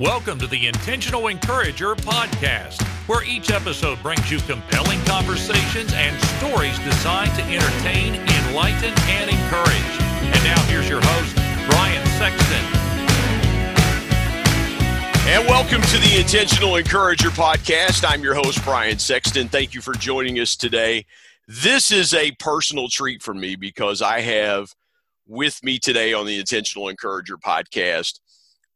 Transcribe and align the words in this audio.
Welcome 0.00 0.38
to 0.40 0.46
the 0.46 0.66
Intentional 0.66 1.28
Encourager 1.28 1.94
podcast, 1.94 2.82
where 3.08 3.24
each 3.24 3.50
episode 3.50 3.98
brings 4.02 4.30
you 4.30 4.38
compelling 4.40 5.00
conversations 5.06 5.90
and 5.94 6.22
stories 6.36 6.78
designed 6.80 7.34
to 7.36 7.42
entertain, 7.44 8.16
enlighten, 8.16 8.92
and 9.08 9.30
encourage. 9.30 9.96
And 10.20 10.44
now 10.44 10.60
here's 10.64 10.86
your 10.86 11.00
host, 11.02 11.34
Brian 11.70 12.06
Sexton. 12.18 12.62
And 15.30 15.48
welcome 15.48 15.80
to 15.80 15.98
the 15.98 16.18
Intentional 16.20 16.76
Encourager 16.76 17.30
podcast. 17.30 18.04
I'm 18.06 18.22
your 18.22 18.34
host, 18.34 18.62
Brian 18.64 18.98
Sexton. 18.98 19.48
Thank 19.48 19.72
you 19.72 19.80
for 19.80 19.94
joining 19.94 20.38
us 20.40 20.56
today. 20.56 21.06
This 21.48 21.90
is 21.90 22.12
a 22.12 22.32
personal 22.32 22.90
treat 22.90 23.22
for 23.22 23.32
me 23.32 23.56
because 23.56 24.02
I 24.02 24.20
have 24.20 24.74
with 25.26 25.64
me 25.64 25.78
today 25.78 26.12
on 26.12 26.26
the 26.26 26.38
Intentional 26.38 26.90
Encourager 26.90 27.38
podcast 27.38 28.20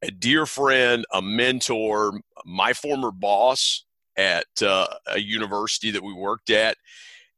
a 0.03 0.11
dear 0.11 0.47
friend, 0.47 1.05
a 1.13 1.21
mentor, 1.21 2.21
my 2.45 2.73
former 2.73 3.11
boss 3.11 3.85
at 4.17 4.47
uh, 4.63 4.87
a 5.07 5.19
university 5.19 5.91
that 5.91 6.03
we 6.03 6.13
worked 6.13 6.51
at, 6.51 6.77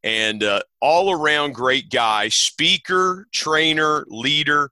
and 0.02 0.42
uh, 0.42 0.60
all 0.80 1.12
around 1.12 1.54
great 1.54 1.90
guy, 1.90 2.28
speaker, 2.28 3.26
trainer, 3.32 4.04
leader. 4.08 4.70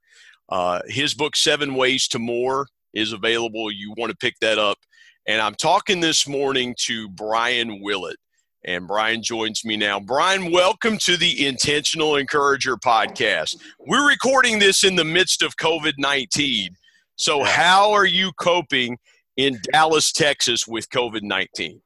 Uh, 0.49 0.81
his 0.87 1.15
book, 1.15 1.37
Seven 1.37 1.75
Ways 1.75 2.09
to 2.09 2.19
More, 2.19 2.67
is 2.93 3.13
available. 3.13 3.71
You 3.71 3.95
want 3.97 4.11
to 4.11 4.17
pick 4.17 4.35
that 4.41 4.59
up. 4.59 4.79
And 5.27 5.41
I'm 5.41 5.55
talking 5.55 6.01
this 6.01 6.27
morning 6.27 6.75
to 6.81 7.09
Brian 7.11 7.81
Willett. 7.83 8.17
And 8.65 8.87
Brian 8.87 9.23
joins 9.23 9.65
me 9.65 9.77
now. 9.77 10.01
Brian, 10.01 10.51
welcome 10.51 10.99
to 10.99 11.17
the 11.17 11.47
Intentional 11.47 12.17
Encourager 12.17 12.77
podcast. 12.77 13.57
We're 13.79 14.07
recording 14.07 14.59
this 14.59 14.85
in 14.85 14.97
the 14.97 15.05
midst 15.05 15.43
of 15.43 15.57
COVID 15.57 15.95
19. 15.97 16.77
So, 17.21 17.45
how 17.45 17.93
are 17.93 18.07
you 18.07 18.33
coping 18.33 18.97
in 19.37 19.61
Dallas, 19.75 20.11
Texas 20.11 20.67
with 20.67 20.89
COVID 20.89 21.21
19? 21.21 21.83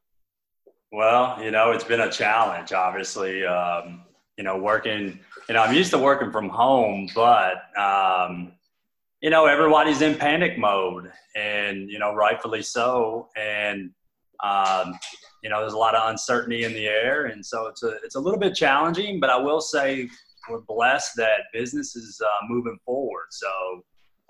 Well, 0.92 1.42
you 1.42 1.50
know, 1.50 1.72
it's 1.72 1.82
been 1.82 2.02
a 2.02 2.08
challenge, 2.08 2.72
obviously. 2.72 3.44
Um, 3.44 4.04
you 4.38 4.44
know, 4.44 4.56
working, 4.56 5.18
you 5.48 5.54
know, 5.56 5.62
I'm 5.64 5.74
used 5.74 5.90
to 5.90 5.98
working 5.98 6.30
from 6.30 6.50
home, 6.50 7.08
but, 7.16 7.76
um, 7.76 8.52
you 9.22 9.28
know, 9.28 9.46
everybody's 9.46 10.02
in 10.02 10.14
panic 10.14 10.56
mode 10.56 11.10
and, 11.34 11.90
you 11.90 11.98
know, 11.98 12.14
rightfully 12.14 12.62
so. 12.62 13.28
And, 13.36 13.90
um, 14.44 14.96
you 15.42 15.50
know, 15.50 15.62
there's 15.62 15.72
a 15.72 15.76
lot 15.78 15.96
of 15.96 16.10
uncertainty 16.10 16.62
in 16.62 16.72
the 16.72 16.86
air. 16.86 17.24
And 17.24 17.44
so 17.44 17.66
it's 17.66 17.82
a, 17.82 17.96
it's 18.04 18.14
a 18.14 18.20
little 18.20 18.38
bit 18.38 18.54
challenging, 18.54 19.18
but 19.18 19.30
I 19.30 19.36
will 19.36 19.60
say 19.60 20.08
we're 20.48 20.60
blessed 20.60 21.16
that 21.16 21.46
business 21.52 21.96
is 21.96 22.22
uh, 22.24 22.46
moving 22.48 22.78
forward. 22.86 23.26
So, 23.30 23.50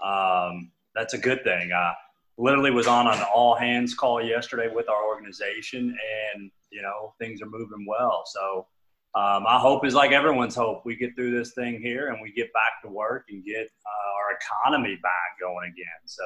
um, 0.02 0.70
that's 0.94 1.14
a 1.14 1.18
good 1.18 1.42
thing. 1.44 1.72
I 1.72 1.94
literally 2.38 2.70
was 2.70 2.86
on 2.86 3.06
an 3.06 3.22
all 3.34 3.54
hands 3.54 3.94
call 3.94 4.22
yesterday 4.22 4.68
with 4.72 4.88
our 4.88 5.06
organization, 5.06 5.96
and 6.34 6.50
you 6.70 6.82
know 6.82 7.14
things 7.20 7.42
are 7.42 7.46
moving 7.46 7.86
well. 7.86 8.24
So 8.26 8.66
um, 9.14 9.44
my 9.44 9.58
hope 9.58 9.84
is 9.86 9.94
like 9.94 10.12
everyone's 10.12 10.54
hope. 10.54 10.82
We 10.84 10.96
get 10.96 11.14
through 11.14 11.36
this 11.36 11.52
thing 11.54 11.80
here, 11.80 12.08
and 12.08 12.18
we 12.22 12.32
get 12.32 12.52
back 12.52 12.82
to 12.82 12.88
work 12.88 13.26
and 13.28 13.44
get 13.44 13.66
uh, 13.66 14.10
our 14.18 14.38
economy 14.40 14.98
back 15.02 15.38
going 15.40 15.70
again. 15.70 16.06
So. 16.06 16.24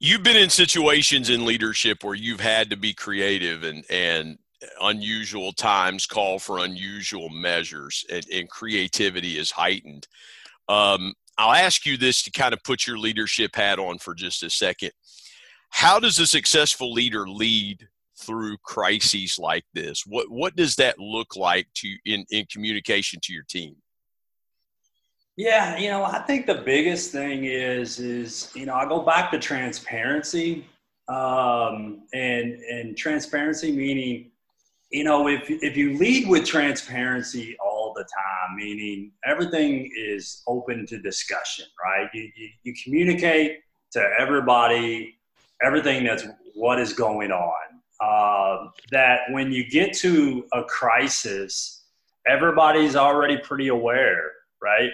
You've 0.00 0.24
been 0.24 0.36
in 0.36 0.50
situations 0.50 1.30
in 1.30 1.46
leadership 1.46 2.02
where 2.02 2.16
you've 2.16 2.40
had 2.40 2.68
to 2.70 2.76
be 2.76 2.92
creative 2.92 3.62
and, 3.62 3.84
and 3.88 4.38
unusual 4.80 5.52
times 5.52 6.06
call 6.06 6.38
for 6.38 6.58
unusual 6.58 7.28
measures 7.28 8.04
and, 8.10 8.26
and 8.32 8.48
creativity 8.48 9.38
is 9.38 9.50
heightened. 9.50 10.06
Um, 10.68 11.14
I'll 11.36 11.52
ask 11.52 11.84
you 11.84 11.96
this 11.96 12.22
to 12.22 12.30
kind 12.30 12.54
of 12.54 12.62
put 12.62 12.86
your 12.86 12.98
leadership 12.98 13.56
hat 13.56 13.78
on 13.78 13.98
for 13.98 14.14
just 14.14 14.42
a 14.42 14.50
second. 14.50 14.92
How 15.70 15.98
does 15.98 16.18
a 16.18 16.26
successful 16.26 16.92
leader 16.92 17.28
lead 17.28 17.88
through 18.16 18.58
crises 18.58 19.38
like 19.38 19.64
this? 19.74 20.04
What 20.06 20.30
what 20.30 20.54
does 20.54 20.76
that 20.76 20.98
look 20.98 21.36
like 21.36 21.66
to 21.76 21.96
in, 22.04 22.24
in 22.30 22.46
communication 22.46 23.20
to 23.24 23.32
your 23.32 23.42
team? 23.42 23.76
Yeah, 25.36 25.76
you 25.76 25.90
know, 25.90 26.04
I 26.04 26.20
think 26.20 26.46
the 26.46 26.54
biggest 26.54 27.10
thing 27.10 27.44
is 27.44 27.98
is 27.98 28.52
you 28.54 28.66
know 28.66 28.74
I 28.74 28.86
go 28.86 29.00
back 29.00 29.32
to 29.32 29.38
transparency, 29.38 30.64
um, 31.08 32.02
and 32.12 32.54
and 32.54 32.96
transparency 32.96 33.72
meaning, 33.72 34.30
you 34.90 35.02
know, 35.02 35.26
if 35.26 35.42
if 35.48 35.76
you 35.76 35.98
lead 35.98 36.28
with 36.28 36.44
transparency 36.44 37.56
the 37.94 38.02
time, 38.04 38.56
meaning 38.56 39.12
everything 39.24 39.90
is 39.96 40.42
open 40.46 40.86
to 40.86 40.98
discussion, 40.98 41.66
right? 41.84 42.08
You, 42.12 42.30
you, 42.36 42.48
you 42.64 42.74
communicate 42.82 43.60
to 43.92 44.04
everybody 44.18 45.16
everything 45.62 46.04
that's 46.04 46.24
what 46.54 46.80
is 46.80 46.92
going 46.92 47.30
on. 47.30 47.52
Uh, 48.00 48.70
that 48.90 49.20
when 49.30 49.52
you 49.52 49.68
get 49.70 49.94
to 49.94 50.44
a 50.52 50.62
crisis, 50.64 51.84
everybody's 52.26 52.96
already 52.96 53.36
pretty 53.38 53.68
aware, 53.68 54.32
right? 54.60 54.90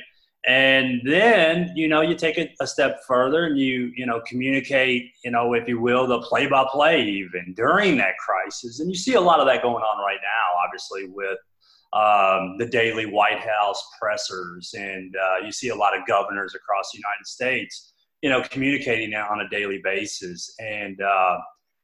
And 0.46 1.02
then, 1.04 1.72
you 1.74 1.86
know, 1.86 2.00
you 2.00 2.14
take 2.14 2.38
it 2.38 2.52
a 2.60 2.66
step 2.66 3.00
further 3.06 3.44
and 3.44 3.58
you, 3.58 3.92
you 3.94 4.06
know, 4.06 4.22
communicate, 4.26 5.12
you 5.22 5.30
know, 5.30 5.52
if 5.52 5.68
you 5.68 5.80
will, 5.80 6.06
the 6.06 6.20
play 6.22 6.46
by 6.46 6.64
play 6.70 7.02
even 7.02 7.52
during 7.54 7.98
that 7.98 8.16
crisis. 8.18 8.80
And 8.80 8.88
you 8.88 8.96
see 8.96 9.14
a 9.14 9.20
lot 9.20 9.40
of 9.40 9.46
that 9.46 9.60
going 9.60 9.82
on 9.82 10.04
right 10.04 10.20
now, 10.22 10.64
obviously, 10.64 11.08
with 11.08 11.38
um, 11.92 12.56
the 12.58 12.66
daily 12.70 13.06
White 13.06 13.40
House 13.40 13.82
pressers, 14.00 14.74
and 14.76 15.14
uh, 15.16 15.44
you 15.44 15.50
see 15.50 15.70
a 15.70 15.74
lot 15.74 15.96
of 15.96 16.06
governors 16.06 16.54
across 16.54 16.92
the 16.92 16.98
United 16.98 17.26
States, 17.26 17.92
you 18.22 18.30
know, 18.30 18.42
communicating 18.50 19.14
on 19.14 19.40
a 19.40 19.48
daily 19.48 19.80
basis, 19.82 20.54
and 20.60 21.00
uh, 21.00 21.38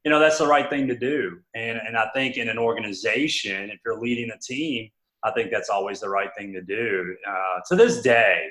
you 0.05 0.11
know 0.11 0.21
that's 0.21 0.39
the 0.39 0.47
right 0.47 0.71
thing 0.71 0.87
to 0.89 0.97
do. 0.97 1.39
And 1.55 1.79
and 1.87 1.97
I 1.97 2.09
think 2.15 2.37
in 2.37 2.49
an 2.49 2.59
organization, 2.59 3.71
if 3.71 3.81
you're 3.85 4.01
leading 4.01 4.31
a 4.31 4.39
team, 4.39 4.91
I 5.25 5.33
think 5.33 5.51
that's 5.51 5.71
always 5.71 6.01
the 6.01 6.09
right 6.09 6.31
thing 6.39 6.53
to 6.53 6.63
do. 6.63 7.17
Uh, 7.29 7.61
to 7.69 7.75
this 7.75 8.01
day, 8.01 8.49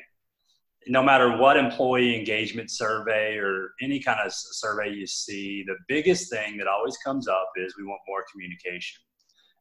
no 0.88 1.02
matter 1.02 1.38
what 1.38 1.56
employee 1.56 2.18
engagement 2.18 2.70
survey 2.70 3.38
or 3.38 3.70
any 3.82 4.00
kind 4.00 4.20
of 4.20 4.34
survey 4.34 4.92
you 4.92 5.08
see, 5.08 5.64
the 5.66 5.76
biggest 5.88 6.30
thing 6.30 6.58
that 6.58 6.68
always 6.68 6.98
comes 6.98 7.30
up 7.30 7.50
is 7.56 7.76
we 7.78 7.86
want 7.86 8.02
more 8.08 8.26
communication. 8.30 9.02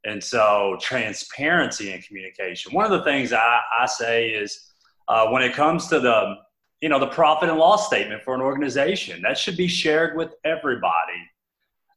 And 0.04 0.22
so, 0.22 0.76
transparency 0.81 1.92
and 1.92 2.04
communication. 2.04 2.72
One 2.72 2.84
of 2.84 2.91
the 2.91 3.03
things 3.04 3.32
I, 3.32 3.60
I 3.81 3.87
say 3.87 4.28
is 4.28 4.72
uh, 5.09 5.28
when 5.28 5.42
it 5.42 5.54
comes 5.54 5.87
to 5.88 6.00
the 6.00 6.37
you 6.81 6.91
know 6.91 6.98
the 6.98 7.06
profit 7.06 7.48
and 7.48 7.59
loss 7.59 7.87
statement 7.87 8.22
for 8.22 8.34
an 8.34 8.43
organization 8.43 9.22
that 9.22 9.38
should 9.38 9.56
be 9.56 9.66
shared 9.66 10.19
with 10.19 10.34
everybody 10.44 11.31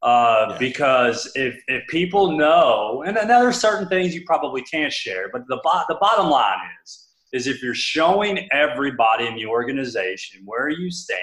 uh, 0.02 0.48
yeah. 0.50 0.58
because 0.60 1.30
if, 1.36 1.62
if 1.68 1.86
people 1.88 2.38
know 2.38 3.04
and 3.06 3.18
then 3.18 3.28
there's 3.28 3.60
certain 3.60 3.88
things 3.90 4.16
you 4.16 4.24
probably 4.26 4.62
can't 4.62 4.94
share 4.94 5.30
but 5.34 5.46
the, 5.50 5.60
bo- 5.64 5.84
the 5.90 5.98
bottom 6.00 6.30
line 6.30 6.58
is 6.86 7.10
is 7.34 7.48
if 7.48 7.62
you're 7.62 7.74
showing 7.74 8.48
everybody 8.54 9.28
in 9.28 9.36
the 9.36 9.46
organization 9.46 10.42
where 10.46 10.70
you 10.70 10.90
stand 10.90 11.20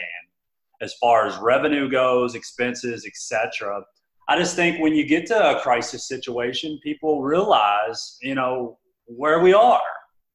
as 0.83 0.93
far 1.00 1.27
as 1.27 1.34
revenue 1.39 1.89
goes 1.89 2.34
expenses 2.34 3.06
etc 3.06 3.83
I 4.29 4.39
just 4.39 4.57
think 4.57 4.81
when 4.81 4.95
you 4.95 5.05
get 5.05 5.27
to 5.27 5.59
a 5.59 5.61
crisis 5.61 6.09
situation, 6.09 6.79
people 6.83 7.23
realize, 7.23 8.17
you 8.23 8.35
know, 8.35 8.79
where 9.07 9.41
we 9.41 9.53
are. 9.53 9.81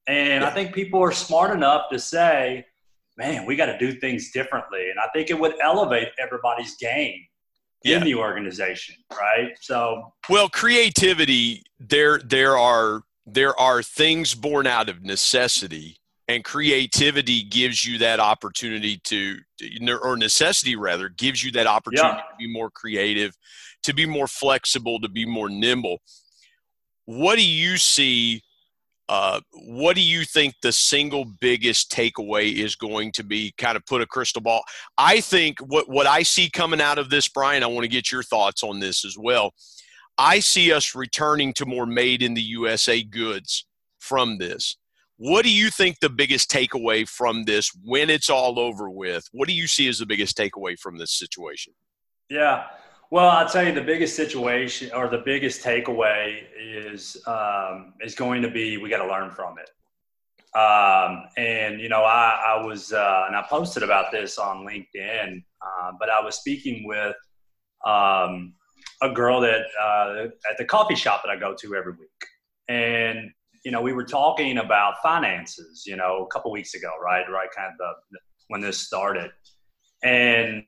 And 0.08 0.44
I 0.44 0.50
think 0.50 0.74
people 0.74 1.02
are 1.02 1.12
smart 1.12 1.56
enough 1.56 1.84
to 1.92 2.00
say, 2.00 2.66
man, 3.18 3.46
we 3.46 3.56
got 3.56 3.68
to 3.68 3.78
do 3.78 3.92
things 4.00 4.32
differently. 4.32 4.90
And 4.90 5.00
I 5.00 5.08
think 5.14 5.30
it 5.30 5.40
would 5.40 5.56
elevate 5.62 6.10
everybody's 6.20 6.76
game 6.78 7.26
in 7.84 8.04
the 8.04 8.16
organization, 8.16 8.96
right? 9.12 9.52
So, 9.62 10.14
well, 10.30 10.50
creativity, 10.50 11.64
there, 11.80 12.20
there 12.20 12.58
are, 12.58 13.04
there 13.26 13.58
are 13.60 13.82
things 13.82 14.36
born 14.36 14.68
out 14.68 14.90
of 14.90 15.04
necessity 15.04 16.00
and 16.30 16.44
creativity 16.44 17.42
gives 17.42 17.84
you 17.84 17.98
that 17.98 18.20
opportunity 18.20 19.02
to 19.04 19.40
or 20.02 20.16
necessity 20.16 20.76
rather 20.76 21.10
gives 21.10 21.44
you 21.44 21.52
that 21.52 21.66
opportunity 21.66 22.18
yeah. 22.18 22.22
to 22.22 22.38
be 22.38 22.48
more 22.48 22.70
creative 22.70 23.36
to 23.84 23.94
be 23.94 24.06
more 24.06 24.28
flexible, 24.28 25.00
to 25.02 25.10
be 25.10 25.26
more 25.26 25.50
nimble. 25.50 26.00
What 27.06 27.38
do 27.38 27.46
you 27.46 27.78
see? 27.78 28.42
Uh, 29.08 29.42
what 29.54 29.96
do 29.96 30.02
you 30.02 30.24
think 30.24 30.54
the 30.62 30.72
single 30.72 31.26
biggest 31.42 31.92
takeaway 31.92 32.54
is 32.54 32.76
going 32.76 33.12
to 33.14 33.24
be? 33.24 33.54
Kind 33.58 33.76
of 33.76 33.86
put 33.86 34.02
a 34.02 34.06
crystal 34.06 34.42
ball. 34.42 34.62
I 34.98 35.20
think 35.22 35.60
what 35.60 35.90
what 35.90 36.06
I 36.06 36.24
see 36.24 36.50
coming 36.50 36.82
out 36.82 37.00
of 37.00 37.10
this, 37.10 37.28
Brian. 37.28 37.64
I 37.64 37.68
want 37.68 37.84
to 37.84 37.90
get 37.90 38.12
your 38.12 38.24
thoughts 38.24 38.64
on 38.64 38.80
this 38.80 39.04
as 39.04 39.18
well. 39.18 39.54
I 40.18 40.40
see 40.40 40.72
us 40.74 40.94
returning 40.96 41.54
to 41.54 41.66
more 41.66 41.86
made 41.86 42.22
in 42.22 42.34
the 42.34 42.42
USA 42.42 43.02
goods 43.02 43.66
from 44.00 44.38
this. 44.38 44.76
What 45.18 45.44
do 45.44 45.52
you 45.52 45.70
think 45.70 46.00
the 46.00 46.10
biggest 46.10 46.50
takeaway 46.50 47.08
from 47.08 47.44
this 47.44 47.72
when 47.84 48.10
it's 48.10 48.30
all 48.30 48.58
over 48.60 48.90
with? 48.90 49.28
What 49.34 49.50
do 49.50 49.54
you 49.54 49.68
see 49.68 49.88
as 49.88 50.00
the 50.00 50.06
biggest 50.06 50.38
takeaway 50.38 50.80
from 50.80 50.98
this 50.98 51.12
situation? 51.12 51.74
Yeah. 52.30 52.66
Well, 53.12 53.28
I'll 53.28 53.50
tell 53.50 53.66
you 53.66 53.74
the 53.74 53.82
biggest 53.82 54.16
situation 54.16 54.92
or 54.94 55.08
the 55.08 55.24
biggest 55.26 55.64
takeaway 55.64 56.44
is 56.56 57.18
um, 57.26 57.94
is 58.02 58.14
going 58.14 58.44
to 58.44 58.52
be 58.52 58.78
we 58.78 58.88
got 58.88 59.04
to 59.04 59.08
learn 59.08 59.32
from 59.32 59.56
it. 59.58 59.70
Um, 60.56 61.24
and 61.36 61.82
you 61.82 61.90
know, 61.90 62.04
I, 62.04 62.40
I 62.48 62.64
was 62.64 62.94
uh, 62.94 63.24
and 63.28 63.36
I 63.36 63.44
posted 63.50 63.82
about 63.82 64.12
this 64.12 64.38
on 64.38 64.64
LinkedIn, 64.64 65.44
uh, 65.62 65.92
but 66.00 66.12
I 66.12 66.22
was 66.22 66.36
speaking 66.36 66.88
with 66.88 67.16
um, 67.84 68.54
a 69.02 69.10
girl 69.10 69.42
that 69.42 69.64
uh, 69.82 70.26
at 70.50 70.60
the 70.60 70.66
coffee 70.66 70.96
shop 70.96 71.24
that 71.24 71.32
I 71.32 71.36
go 71.36 71.56
to 71.62 71.76
every 71.76 71.94
week, 71.94 72.26
and 72.68 73.32
you 73.66 73.72
know, 73.72 73.82
we 73.82 73.92
were 73.92 74.06
talking 74.06 74.60
about 74.60 75.02
finances, 75.02 75.84
you 75.86 75.96
know, 75.96 76.26
a 76.26 76.28
couple 76.28 76.52
weeks 76.52 76.76
ago, 76.76 76.92
right? 77.04 77.26
Right, 77.28 77.50
kind 77.56 77.72
of 77.72 77.78
the, 78.12 78.20
when 78.50 78.62
this 78.62 78.78
started, 78.78 79.32
and 80.04 80.64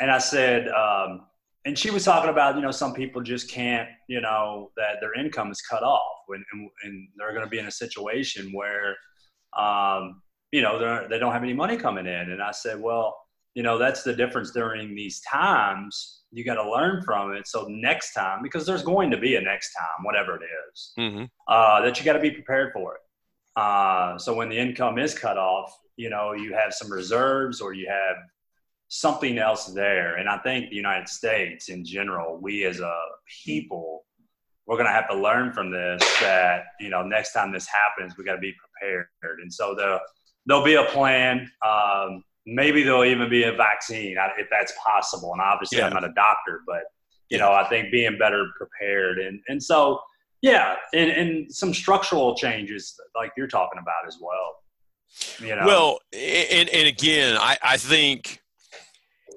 and 0.00 0.10
I 0.10 0.18
said, 0.18 0.68
um, 0.68 1.26
and 1.64 1.78
she 1.78 1.90
was 1.90 2.04
talking 2.04 2.30
about, 2.30 2.56
you 2.56 2.62
know, 2.62 2.70
some 2.70 2.94
people 2.94 3.22
just 3.22 3.50
can't, 3.50 3.88
you 4.08 4.20
know, 4.20 4.70
that 4.76 4.96
their 5.00 5.14
income 5.14 5.50
is 5.50 5.60
cut 5.60 5.82
off, 5.82 6.16
when, 6.26 6.44
and, 6.52 6.70
and 6.84 7.08
they're 7.16 7.32
going 7.32 7.44
to 7.44 7.50
be 7.50 7.58
in 7.58 7.66
a 7.66 7.70
situation 7.70 8.50
where, 8.52 8.96
um, 9.58 10.22
you 10.52 10.62
know, 10.62 10.78
they're, 10.78 11.08
they 11.08 11.18
don't 11.18 11.32
have 11.32 11.42
any 11.42 11.52
money 11.54 11.76
coming 11.76 12.06
in, 12.06 12.30
and 12.30 12.42
I 12.42 12.50
said, 12.52 12.80
well, 12.80 13.16
you 13.54 13.62
know, 13.62 13.78
that's 13.78 14.02
the 14.02 14.14
difference 14.14 14.52
during 14.52 14.94
these 14.94 15.20
times 15.22 16.22
you 16.32 16.44
got 16.44 16.54
to 16.54 16.70
learn 16.70 17.02
from 17.02 17.34
it. 17.34 17.48
So 17.48 17.66
next 17.68 18.12
time, 18.12 18.42
because 18.42 18.64
there's 18.64 18.82
going 18.82 19.10
to 19.10 19.16
be 19.16 19.36
a 19.36 19.40
next 19.40 19.74
time, 19.74 20.04
whatever 20.04 20.36
it 20.36 20.42
is, 20.44 20.92
mm-hmm. 20.98 21.24
uh, 21.48 21.80
that 21.82 21.98
you 21.98 22.04
got 22.04 22.12
to 22.12 22.20
be 22.20 22.30
prepared 22.30 22.72
for 22.72 22.94
it. 22.94 23.00
Uh, 23.56 24.16
so 24.16 24.32
when 24.32 24.48
the 24.48 24.56
income 24.56 24.98
is 24.98 25.18
cut 25.18 25.36
off, 25.36 25.76
you 25.96 26.08
know, 26.08 26.32
you 26.32 26.54
have 26.54 26.72
some 26.72 26.90
reserves 26.90 27.60
or 27.60 27.72
you 27.72 27.88
have 27.88 28.16
something 28.90 29.38
else 29.38 29.66
there. 29.66 30.16
And 30.16 30.28
I 30.28 30.36
think 30.38 30.68
the 30.68 30.76
United 30.76 31.08
States 31.08 31.68
in 31.68 31.84
general, 31.84 32.38
we 32.42 32.64
as 32.64 32.80
a 32.80 32.94
people, 33.44 34.04
we're 34.66 34.76
going 34.76 34.88
to 34.88 34.92
have 34.92 35.08
to 35.08 35.16
learn 35.16 35.52
from 35.52 35.70
this 35.70 36.02
that, 36.20 36.64
you 36.80 36.90
know, 36.90 37.02
next 37.02 37.32
time 37.32 37.52
this 37.52 37.66
happens, 37.66 38.18
we 38.18 38.24
got 38.24 38.34
to 38.34 38.40
be 38.40 38.52
prepared. 38.52 39.06
And 39.40 39.52
so 39.52 39.74
the, 39.74 40.00
there'll 40.44 40.64
be 40.64 40.74
a 40.74 40.84
plan. 40.84 41.50
Um, 41.66 42.24
maybe 42.46 42.82
there'll 42.82 43.04
even 43.04 43.30
be 43.30 43.44
a 43.44 43.52
vaccine 43.52 44.16
if 44.38 44.48
that's 44.50 44.72
possible. 44.84 45.32
And 45.32 45.40
obviously, 45.40 45.78
yeah. 45.78 45.86
I'm 45.86 45.92
not 45.92 46.04
a 46.04 46.12
doctor, 46.14 46.62
but 46.66 46.82
you 47.30 47.38
know, 47.38 47.52
I 47.52 47.68
think 47.68 47.92
being 47.92 48.18
better 48.18 48.46
prepared 48.58 49.20
and 49.20 49.40
and 49.48 49.62
so 49.62 50.00
yeah, 50.42 50.76
and, 50.94 51.10
and 51.10 51.54
some 51.54 51.74
structural 51.74 52.34
changes 52.34 52.98
like 53.14 53.30
you're 53.36 53.46
talking 53.46 53.78
about 53.80 54.08
as 54.08 54.18
well. 54.20 54.56
You 55.38 55.54
know, 55.54 55.66
well, 55.66 55.98
and 56.12 56.68
and 56.68 56.88
again, 56.88 57.36
I 57.38 57.56
I 57.62 57.76
think. 57.76 58.39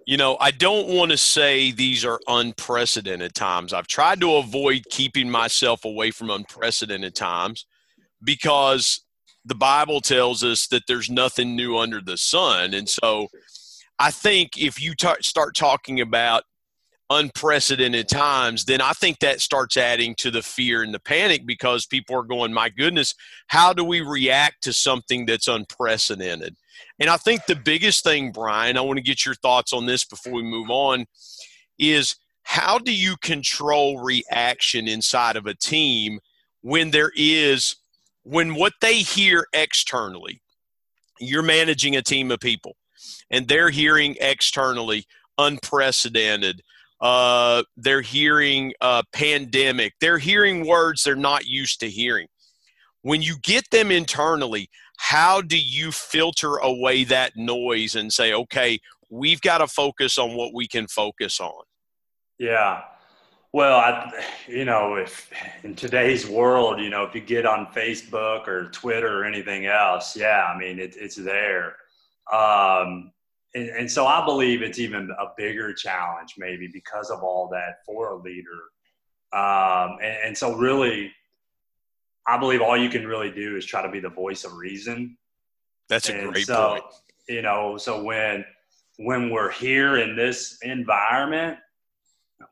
You 0.05 0.17
know, 0.17 0.35
I 0.39 0.51
don't 0.51 0.89
want 0.89 1.11
to 1.11 1.17
say 1.17 1.71
these 1.71 2.03
are 2.03 2.19
unprecedented 2.27 3.33
times. 3.33 3.71
I've 3.71 3.87
tried 3.87 4.19
to 4.21 4.35
avoid 4.35 4.83
keeping 4.89 5.29
myself 5.29 5.85
away 5.85 6.11
from 6.11 6.29
unprecedented 6.29 7.15
times 7.15 7.65
because 8.21 9.01
the 9.45 9.55
Bible 9.55 10.01
tells 10.01 10.43
us 10.43 10.67
that 10.67 10.83
there's 10.87 11.09
nothing 11.09 11.55
new 11.55 11.77
under 11.77 12.01
the 12.01 12.17
sun. 12.17 12.73
And 12.73 12.89
so 12.89 13.27
I 13.97 14.11
think 14.11 14.57
if 14.57 14.81
you 14.81 14.93
start 15.21 15.55
talking 15.55 16.01
about 16.01 16.43
unprecedented 17.09 18.09
times, 18.09 18.65
then 18.65 18.81
I 18.81 18.91
think 18.93 19.19
that 19.19 19.39
starts 19.39 19.77
adding 19.77 20.15
to 20.15 20.31
the 20.31 20.41
fear 20.41 20.83
and 20.83 20.93
the 20.93 20.99
panic 20.99 21.45
because 21.45 21.85
people 21.85 22.15
are 22.15 22.23
going, 22.23 22.51
my 22.51 22.69
goodness, 22.69 23.13
how 23.47 23.71
do 23.71 23.83
we 23.83 24.01
react 24.01 24.63
to 24.63 24.73
something 24.73 25.25
that's 25.25 25.47
unprecedented? 25.47 26.55
And 26.99 27.09
I 27.09 27.17
think 27.17 27.45
the 27.45 27.55
biggest 27.55 28.03
thing, 28.03 28.31
Brian, 28.31 28.77
I 28.77 28.81
want 28.81 28.97
to 28.97 29.03
get 29.03 29.25
your 29.25 29.35
thoughts 29.35 29.73
on 29.73 29.85
this 29.85 30.05
before 30.05 30.33
we 30.33 30.43
move 30.43 30.69
on, 30.69 31.05
is 31.79 32.15
how 32.43 32.77
do 32.77 32.93
you 32.93 33.15
control 33.17 33.99
reaction 33.99 34.87
inside 34.87 35.35
of 35.35 35.45
a 35.45 35.55
team 35.55 36.19
when 36.61 36.91
there 36.91 37.11
is 37.15 37.75
when 38.23 38.55
what 38.55 38.73
they 38.81 38.99
hear 38.99 39.47
externally, 39.53 40.41
you're 41.19 41.43
managing 41.43 41.95
a 41.95 42.01
team 42.01 42.31
of 42.31 42.39
people, 42.39 42.75
and 43.29 43.47
they're 43.47 43.69
hearing 43.69 44.15
externally 44.19 45.05
unprecedented. 45.37 46.61
Uh, 47.01 47.63
they're 47.75 48.01
hearing 48.01 48.73
uh, 48.79 49.03
pandemic. 49.11 49.93
They're 49.99 50.17
hearing 50.17 50.65
words 50.65 51.03
they're 51.03 51.15
not 51.15 51.45
used 51.45 51.81
to 51.81 51.89
hearing. 51.89 52.27
When 53.01 53.21
you 53.21 53.35
get 53.43 53.69
them 53.71 53.91
internally, 53.91 54.69
how 54.97 55.41
do 55.41 55.59
you 55.59 55.91
filter 55.91 56.55
away 56.57 57.03
that 57.05 57.35
noise 57.35 57.95
and 57.95 58.11
say, 58.11 58.33
okay, 58.33 58.79
we've 59.09 59.41
got 59.41 59.59
to 59.59 59.67
focus 59.67 60.17
on 60.17 60.35
what 60.35 60.53
we 60.53 60.67
can 60.67 60.87
focus 60.87 61.39
on? 61.39 61.63
Yeah. 62.39 62.81
Well, 63.53 63.77
I, 63.77 64.11
you 64.47 64.65
know, 64.65 64.95
if 64.95 65.29
in 65.63 65.75
today's 65.75 66.27
world, 66.27 66.79
you 66.79 66.89
know, 66.89 67.03
if 67.03 67.13
you 67.13 67.21
get 67.21 67.45
on 67.45 67.67
Facebook 67.67 68.47
or 68.47 68.69
Twitter 68.71 69.21
or 69.21 69.25
anything 69.25 69.67
else, 69.67 70.17
yeah, 70.17 70.45
I 70.45 70.57
mean, 70.57 70.79
it, 70.79 70.95
it's 70.97 71.15
there. 71.15 71.75
Um, 72.31 73.11
and, 73.53 73.69
and, 73.69 73.91
so 73.91 74.07
I 74.07 74.25
believe 74.25 74.63
it's 74.63 74.79
even 74.79 75.11
a 75.19 75.25
bigger 75.37 75.71
challenge, 75.71 76.33
maybe 76.39 76.67
because 76.73 77.11
of 77.11 77.21
all 77.21 77.47
that 77.49 77.85
for 77.85 78.13
a 78.13 78.15
leader. 78.15 78.49
Um, 79.33 79.97
and, 80.01 80.17
and, 80.25 80.37
so, 80.37 80.55
really, 80.55 81.11
I 82.27 82.37
believe 82.37 82.61
all 82.61 82.77
you 82.77 82.89
can 82.89 83.05
really 83.05 83.31
do 83.31 83.57
is 83.57 83.65
try 83.65 83.81
to 83.81 83.89
be 83.89 83.99
the 83.99 84.09
voice 84.09 84.43
of 84.43 84.53
reason. 84.53 85.17
That's 85.89 86.09
a 86.09 86.13
and 86.13 86.31
great 86.31 86.45
so, 86.45 86.69
point. 86.69 86.83
You 87.27 87.41
know, 87.41 87.77
so 87.77 88.03
when 88.03 88.45
when 88.97 89.29
we're 89.29 89.51
here 89.51 89.97
in 89.97 90.15
this 90.15 90.59
environment 90.61 91.57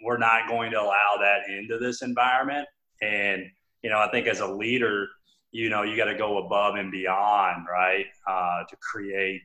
we're 0.04 0.18
not 0.18 0.48
going 0.48 0.72
to 0.72 0.82
allow 0.82 1.18
that 1.20 1.50
into 1.50 1.78
this 1.78 2.02
environment. 2.02 2.68
And, 3.02 3.46
you 3.84 3.90
know, 3.90 4.00
I 4.00 4.10
think 4.12 4.28
as 4.28 4.40
a 4.40 4.48
leader, 4.48 5.08
you 5.52 5.70
know, 5.70 5.84
you 5.84 5.98
got 5.98 6.06
to 6.06 6.18
go 6.18 6.46
above 6.46 6.76
and 6.76 6.92
beyond, 6.92 7.66
right? 7.70 8.06
Uh, 8.28 8.64
to 8.70 8.76
create. 8.78 9.42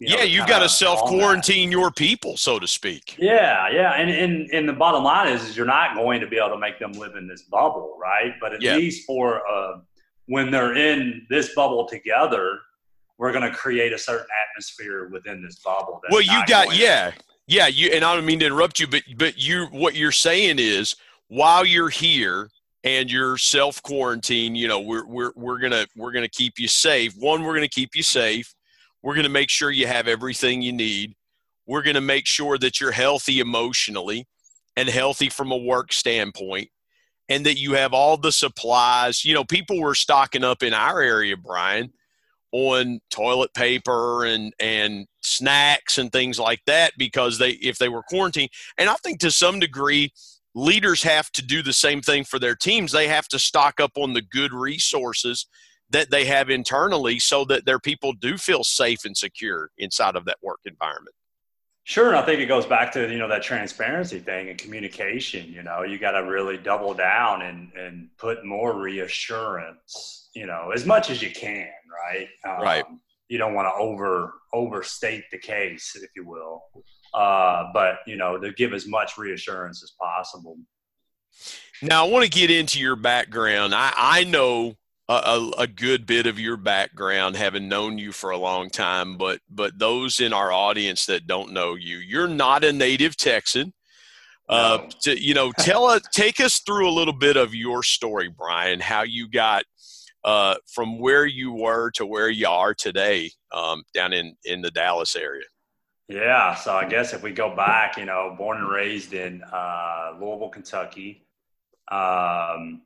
You 0.00 0.08
know, 0.08 0.16
yeah, 0.16 0.24
you've 0.24 0.46
got 0.46 0.60
to 0.60 0.68
self 0.68 1.00
quarantine 1.02 1.70
your 1.70 1.90
people, 1.90 2.38
so 2.38 2.58
to 2.58 2.66
speak. 2.66 3.16
Yeah, 3.18 3.68
yeah, 3.70 3.92
and, 3.92 4.10
and 4.10 4.50
and 4.50 4.66
the 4.66 4.72
bottom 4.72 5.04
line 5.04 5.28
is, 5.28 5.46
is 5.46 5.54
you're 5.54 5.66
not 5.66 5.94
going 5.94 6.22
to 6.22 6.26
be 6.26 6.38
able 6.38 6.48
to 6.50 6.58
make 6.58 6.78
them 6.78 6.92
live 6.92 7.16
in 7.16 7.28
this 7.28 7.42
bubble, 7.42 7.98
right? 8.00 8.32
But 8.40 8.54
at 8.54 8.62
yeah. 8.62 8.76
least 8.76 9.06
for 9.06 9.46
uh, 9.46 9.80
when 10.24 10.50
they're 10.50 10.74
in 10.74 11.26
this 11.28 11.54
bubble 11.54 11.86
together, 11.86 12.60
we're 13.18 13.30
going 13.30 13.48
to 13.48 13.54
create 13.54 13.92
a 13.92 13.98
certain 13.98 14.26
atmosphere 14.48 15.10
within 15.12 15.42
this 15.42 15.56
bubble. 15.56 16.00
well, 16.10 16.22
you 16.22 16.46
got 16.46 16.74
yeah, 16.74 17.12
yeah, 17.46 17.66
you 17.66 17.90
and 17.90 18.02
I 18.02 18.14
don't 18.14 18.24
mean 18.24 18.38
to 18.38 18.46
interrupt 18.46 18.80
you, 18.80 18.86
but 18.86 19.02
but 19.18 19.36
you 19.36 19.66
what 19.66 19.94
you're 19.94 20.12
saying 20.12 20.60
is 20.60 20.96
while 21.28 21.66
you're 21.66 21.90
here 21.90 22.48
and 22.84 23.12
you're 23.12 23.36
self 23.36 23.82
quarantine, 23.82 24.54
you 24.54 24.66
know, 24.66 24.80
we're 24.80 25.06
we're 25.06 25.32
we're 25.36 25.58
gonna 25.58 25.86
we're 25.94 26.12
gonna 26.12 26.26
keep 26.26 26.58
you 26.58 26.68
safe. 26.68 27.12
One, 27.18 27.42
we're 27.42 27.54
gonna 27.54 27.68
keep 27.68 27.94
you 27.94 28.02
safe. 28.02 28.54
We're 29.02 29.14
gonna 29.14 29.28
make 29.28 29.50
sure 29.50 29.70
you 29.70 29.86
have 29.86 30.08
everything 30.08 30.62
you 30.62 30.72
need. 30.72 31.14
We're 31.66 31.82
gonna 31.82 32.00
make 32.00 32.26
sure 32.26 32.58
that 32.58 32.80
you're 32.80 32.92
healthy 32.92 33.40
emotionally 33.40 34.26
and 34.76 34.88
healthy 34.88 35.28
from 35.28 35.50
a 35.52 35.56
work 35.56 35.92
standpoint 35.92 36.68
and 37.28 37.46
that 37.46 37.58
you 37.58 37.74
have 37.74 37.92
all 37.94 38.16
the 38.16 38.32
supplies. 38.32 39.24
You 39.24 39.34
know, 39.34 39.44
people 39.44 39.80
were 39.80 39.94
stocking 39.94 40.44
up 40.44 40.62
in 40.62 40.74
our 40.74 41.00
area, 41.00 41.36
Brian, 41.36 41.92
on 42.52 43.00
toilet 43.10 43.54
paper 43.54 44.24
and 44.24 44.52
and 44.58 45.06
snacks 45.22 45.98
and 45.98 46.10
things 46.10 46.38
like 46.38 46.60
that 46.66 46.92
because 46.98 47.38
they 47.38 47.50
if 47.50 47.78
they 47.78 47.88
were 47.88 48.02
quarantined 48.02 48.50
and 48.78 48.88
i 48.88 48.94
think 49.04 49.20
to 49.20 49.30
some 49.30 49.60
degree 49.60 50.12
leaders 50.54 51.02
have 51.02 51.30
to 51.30 51.42
do 51.42 51.62
the 51.62 51.72
same 51.72 52.00
thing 52.00 52.24
for 52.24 52.38
their 52.38 52.56
teams 52.56 52.90
they 52.90 53.06
have 53.06 53.28
to 53.28 53.38
stock 53.38 53.78
up 53.78 53.92
on 53.96 54.14
the 54.14 54.22
good 54.22 54.52
resources 54.52 55.46
that 55.90 56.10
they 56.10 56.24
have 56.24 56.50
internally 56.50 57.18
so 57.18 57.44
that 57.44 57.66
their 57.66 57.78
people 57.78 58.12
do 58.12 58.38
feel 58.38 58.64
safe 58.64 59.04
and 59.04 59.16
secure 59.16 59.70
inside 59.78 60.16
of 60.16 60.24
that 60.24 60.38
work 60.42 60.60
environment 60.64 61.14
Sure, 61.90 62.08
and 62.08 62.16
I 62.16 62.22
think 62.22 62.40
it 62.40 62.46
goes 62.46 62.66
back 62.66 62.92
to 62.92 63.10
you 63.10 63.18
know 63.18 63.26
that 63.26 63.42
transparency 63.42 64.20
thing 64.20 64.48
and 64.48 64.58
communication. 64.58 65.50
You 65.52 65.62
know, 65.62 65.82
you 65.82 65.98
got 65.98 66.12
to 66.12 66.20
really 66.20 66.56
double 66.56 66.94
down 66.94 67.42
and 67.42 67.72
and 67.72 68.08
put 68.16 68.44
more 68.44 68.78
reassurance. 68.78 70.28
You 70.32 70.46
know, 70.46 70.70
as 70.72 70.86
much 70.86 71.10
as 71.10 71.20
you 71.20 71.32
can, 71.32 71.68
right? 71.90 72.28
Um, 72.44 72.62
right. 72.62 72.84
You 73.28 73.38
don't 73.38 73.54
want 73.54 73.66
to 73.66 73.72
over 73.72 74.34
overstate 74.52 75.24
the 75.32 75.38
case, 75.38 75.96
if 76.00 76.10
you 76.14 76.24
will, 76.24 76.62
uh, 77.14 77.70
but 77.72 78.00
you 78.06 78.16
know 78.16 78.38
to 78.38 78.52
give 78.52 78.72
as 78.72 78.86
much 78.86 79.18
reassurance 79.18 79.82
as 79.82 79.90
possible. 79.98 80.58
Now, 81.82 82.06
I 82.06 82.08
want 82.08 82.24
to 82.24 82.30
get 82.30 82.52
into 82.52 82.78
your 82.78 82.94
background. 82.94 83.74
I, 83.74 83.92
I 83.96 84.24
know 84.24 84.76
a, 85.12 85.50
a, 85.62 85.66
good 85.66 86.06
bit 86.06 86.26
of 86.26 86.38
your 86.38 86.56
background, 86.56 87.36
having 87.36 87.68
known 87.68 87.98
you 87.98 88.12
for 88.12 88.30
a 88.30 88.38
long 88.38 88.70
time, 88.70 89.16
but 89.16 89.40
but 89.50 89.78
those 89.78 90.20
in 90.20 90.32
our 90.32 90.52
audience 90.52 91.06
that 91.06 91.26
don't 91.26 91.52
know 91.52 91.74
you, 91.74 91.98
you're 91.98 92.28
not 92.28 92.62
a 92.64 92.72
native 92.72 93.16
Texan. 93.16 93.72
Uh, 94.48 94.78
no. 94.82 94.88
to, 95.02 95.20
you 95.20 95.34
know, 95.34 95.52
tell 95.58 95.84
us, 95.84 96.02
take 96.12 96.40
us 96.40 96.60
through 96.60 96.88
a 96.88 96.92
little 96.92 97.14
bit 97.14 97.36
of 97.36 97.54
your 97.54 97.82
story, 97.82 98.28
Brian. 98.28 98.78
How 98.78 99.02
you 99.02 99.28
got 99.28 99.64
uh, 100.22 100.56
from 100.72 100.98
where 100.98 101.26
you 101.26 101.52
were 101.52 101.90
to 101.92 102.06
where 102.06 102.28
you 102.28 102.48
are 102.48 102.74
today, 102.74 103.30
um, 103.52 103.82
down 103.92 104.12
in 104.12 104.36
in 104.44 104.62
the 104.62 104.70
Dallas 104.70 105.16
area. 105.16 105.44
Yeah, 106.08 106.54
so 106.54 106.74
I 106.74 106.88
guess 106.88 107.12
if 107.12 107.22
we 107.22 107.32
go 107.32 107.54
back, 107.54 107.96
you 107.96 108.04
know, 108.04 108.34
born 108.36 108.58
and 108.58 108.68
raised 108.68 109.12
in 109.12 109.42
uh, 109.52 110.12
Louisville, 110.20 110.50
Kentucky. 110.50 111.26
Um, 111.90 112.82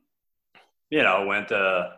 you 0.89 1.03
know, 1.03 1.25
went 1.25 1.49
to 1.49 1.93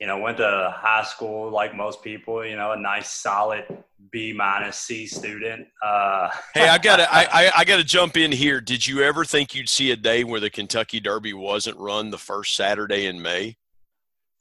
you 0.00 0.06
know, 0.06 0.18
went 0.18 0.36
to 0.38 0.74
high 0.76 1.04
school 1.04 1.50
like 1.50 1.74
most 1.74 2.02
people. 2.02 2.44
You 2.44 2.56
know, 2.56 2.72
a 2.72 2.76
nice 2.76 3.10
solid 3.10 3.64
B 4.10 4.32
minus 4.32 4.78
C 4.78 5.06
student. 5.06 5.66
Uh, 5.82 6.28
hey, 6.54 6.68
I 6.68 6.78
gotta, 6.78 7.12
I, 7.12 7.24
I, 7.24 7.52
I, 7.58 7.64
gotta 7.64 7.84
jump 7.84 8.16
in 8.16 8.30
here. 8.30 8.60
Did 8.60 8.86
you 8.86 9.02
ever 9.02 9.24
think 9.24 9.54
you'd 9.54 9.68
see 9.68 9.90
a 9.90 9.96
day 9.96 10.24
where 10.24 10.40
the 10.40 10.50
Kentucky 10.50 11.00
Derby 11.00 11.32
wasn't 11.32 11.78
run 11.78 12.10
the 12.10 12.18
first 12.18 12.56
Saturday 12.56 13.06
in 13.06 13.20
May? 13.20 13.56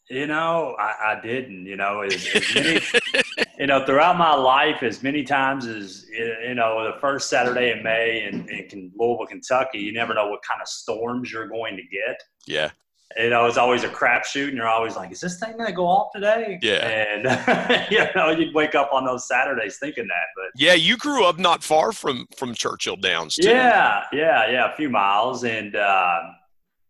You 0.09 0.27
know, 0.27 0.75
I, 0.77 1.13
I 1.13 1.21
didn't. 1.21 1.65
You 1.65 1.77
know, 1.77 2.01
as, 2.01 2.27
as 2.35 2.53
many, 2.53 2.81
you 3.59 3.67
know, 3.67 3.85
throughout 3.85 4.17
my 4.17 4.35
life, 4.35 4.83
as 4.83 5.01
many 5.01 5.23
times 5.23 5.65
as 5.65 6.05
you 6.09 6.53
know, 6.53 6.83
the 6.83 6.99
first 6.99 7.29
Saturday 7.29 7.71
in 7.71 7.81
May 7.81 8.25
in, 8.27 8.47
in 8.49 8.91
Louisville, 8.99 9.25
Kentucky, 9.25 9.79
you 9.79 9.93
never 9.93 10.13
know 10.13 10.27
what 10.27 10.41
kind 10.47 10.61
of 10.61 10.67
storms 10.67 11.31
you're 11.31 11.47
going 11.47 11.77
to 11.77 11.83
get. 11.83 12.21
Yeah 12.45 12.71
you 13.17 13.29
know, 13.29 13.45
it's 13.45 13.57
always 13.57 13.83
a 13.83 13.87
crapshoot, 13.87 14.47
and 14.47 14.57
you're 14.57 14.67
always 14.67 14.95
like, 14.95 15.11
"Is 15.11 15.21
this 15.21 15.39
thing 15.39 15.55
gonna 15.57 15.71
go 15.71 15.87
off 15.87 16.11
today?" 16.13 16.59
Yeah, 16.61 16.87
and 16.87 17.87
you 17.91 18.05
know, 18.15 18.31
you'd 18.31 18.53
wake 18.53 18.75
up 18.75 18.91
on 18.91 19.05
those 19.05 19.27
Saturdays 19.27 19.77
thinking 19.79 20.07
that. 20.07 20.25
But 20.35 20.47
yeah, 20.55 20.73
you 20.73 20.97
grew 20.97 21.23
up 21.23 21.37
not 21.37 21.63
far 21.63 21.91
from 21.91 22.27
from 22.35 22.53
Churchill 22.53 22.95
Downs. 22.95 23.35
Too. 23.35 23.49
Yeah, 23.49 24.03
yeah, 24.11 24.49
yeah, 24.49 24.73
a 24.73 24.75
few 24.75 24.89
miles, 24.89 25.43
and 25.43 25.75
uh, 25.75 26.21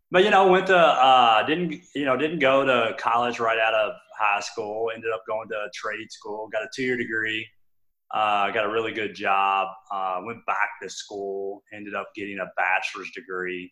but 0.10 0.24
you 0.24 0.30
know, 0.30 0.48
went 0.48 0.68
to 0.68 0.78
uh, 0.78 1.46
didn't 1.46 1.82
you 1.94 2.06
know 2.06 2.18
didn't 2.18 2.40
go 2.40 2.64
to 2.66 2.96
college 2.98 3.40
right 3.40 3.60
out 3.60 3.74
of 3.74 3.94
high 4.18 4.42
school. 4.42 4.92
Ended 4.96 5.12
up 5.14 5.24
going 5.28 5.50
to 5.50 5.68
trade 5.74 6.12
school, 6.12 6.48
got 6.52 6.64
a 6.64 6.70
two 6.74 6.84
year 6.84 6.98
degree. 6.98 7.46
Uh, 8.14 8.50
got 8.52 8.66
a 8.66 8.70
really 8.70 8.94
good 8.94 9.14
job. 9.14 9.68
Uh, 9.92 10.22
went 10.24 10.44
back 10.46 10.70
to 10.82 10.90
school. 10.90 11.62
Ended 11.74 11.94
up 11.94 12.08
getting 12.16 12.40
a 12.40 12.46
bachelor's 12.56 13.12
degree 13.12 13.72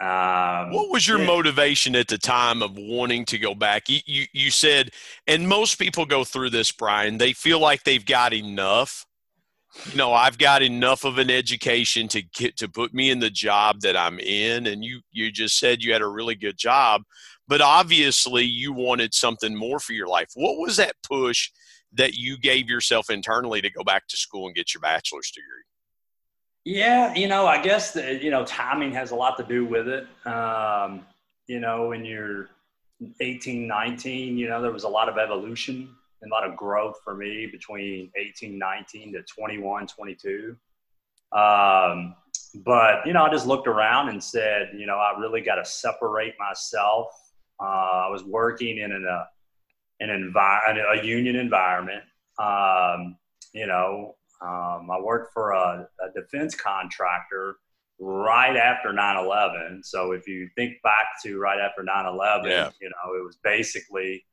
um, 0.00 0.70
what 0.70 0.90
was 0.90 1.08
your 1.08 1.18
yeah. 1.18 1.26
motivation 1.26 1.96
at 1.96 2.06
the 2.06 2.18
time 2.18 2.62
of 2.62 2.76
wanting 2.76 3.24
to 3.26 3.38
go 3.38 3.54
back? 3.54 3.88
You, 3.88 3.98
you, 4.06 4.26
you 4.32 4.50
said, 4.50 4.90
and 5.26 5.48
most 5.48 5.76
people 5.76 6.06
go 6.06 6.22
through 6.22 6.50
this, 6.50 6.70
Brian. 6.70 7.18
They 7.18 7.32
feel 7.32 7.58
like 7.58 7.82
they've 7.82 8.04
got 8.04 8.32
enough. 8.32 9.04
You 9.90 9.96
know, 9.96 10.12
I've 10.12 10.38
got 10.38 10.62
enough 10.62 11.04
of 11.04 11.18
an 11.18 11.30
education 11.30 12.06
to 12.08 12.22
get 12.22 12.56
to 12.58 12.68
put 12.68 12.94
me 12.94 13.10
in 13.10 13.18
the 13.18 13.30
job 13.30 13.80
that 13.80 13.96
I'm 13.96 14.20
in. 14.20 14.68
And 14.68 14.84
you, 14.84 15.00
you 15.10 15.32
just 15.32 15.58
said 15.58 15.82
you 15.82 15.92
had 15.92 16.02
a 16.02 16.08
really 16.08 16.36
good 16.36 16.56
job, 16.56 17.02
but 17.48 17.60
obviously 17.60 18.44
you 18.44 18.72
wanted 18.72 19.14
something 19.14 19.54
more 19.54 19.80
for 19.80 19.94
your 19.94 20.06
life. 20.06 20.28
What 20.34 20.58
was 20.58 20.76
that 20.76 20.94
push 21.02 21.50
that 21.92 22.14
you 22.14 22.38
gave 22.38 22.68
yourself 22.68 23.10
internally 23.10 23.60
to 23.62 23.70
go 23.70 23.82
back 23.82 24.06
to 24.08 24.16
school 24.16 24.46
and 24.46 24.54
get 24.54 24.74
your 24.74 24.80
bachelor's 24.80 25.32
degree? 25.32 25.64
Yeah, 26.64 27.14
you 27.14 27.28
know, 27.28 27.46
I 27.46 27.62
guess 27.62 27.96
you 27.96 28.30
know 28.30 28.44
timing 28.44 28.92
has 28.92 29.10
a 29.10 29.14
lot 29.14 29.36
to 29.38 29.44
do 29.44 29.64
with 29.64 29.88
it. 29.88 30.06
Um, 30.26 31.06
you 31.46 31.60
know, 31.60 31.88
when 31.88 32.04
you're 32.04 32.50
18, 33.20 33.66
19, 33.66 34.36
you 34.36 34.48
know, 34.48 34.60
there 34.60 34.72
was 34.72 34.84
a 34.84 34.88
lot 34.88 35.08
of 35.08 35.16
evolution 35.18 35.88
and 36.20 36.30
a 36.30 36.34
lot 36.34 36.44
of 36.46 36.56
growth 36.56 36.96
for 37.02 37.14
me 37.14 37.46
between 37.46 38.10
18, 38.16 38.58
19 38.58 39.12
to 39.14 39.22
21, 39.22 39.86
22. 39.86 40.56
Um, 41.32 42.16
but 42.64 43.06
you 43.06 43.12
know, 43.12 43.24
I 43.24 43.30
just 43.30 43.46
looked 43.46 43.66
around 43.68 44.08
and 44.08 44.22
said, 44.22 44.70
you 44.76 44.86
know, 44.86 44.96
I 44.98 45.18
really 45.18 45.40
got 45.40 45.56
to 45.56 45.64
separate 45.64 46.34
myself. 46.38 47.08
Uh, 47.60 48.06
I 48.06 48.08
was 48.10 48.24
working 48.24 48.78
in 48.78 48.92
an, 48.92 49.06
uh, 49.06 49.24
an 50.00 50.10
environment, 50.10 50.86
a 51.00 51.06
union 51.06 51.36
environment. 51.36 52.02
Um, 52.38 53.16
you 53.52 53.66
know, 53.66 54.14
um, 54.40 54.88
I 54.90 55.00
worked 55.00 55.32
for 55.32 55.52
a, 55.52 55.88
a, 56.00 56.20
defense 56.20 56.54
contractor 56.54 57.56
right 57.98 58.56
after 58.56 58.90
9/11. 58.90 59.84
So 59.84 60.12
if 60.12 60.28
you 60.28 60.48
think 60.54 60.80
back 60.82 61.06
to 61.24 61.38
right 61.38 61.58
after 61.58 61.82
9/11, 61.82 62.44
yeah. 62.44 62.70
you 62.80 62.88
know 62.88 63.18
it 63.18 63.24
was 63.24 63.36
basically, 63.42 64.24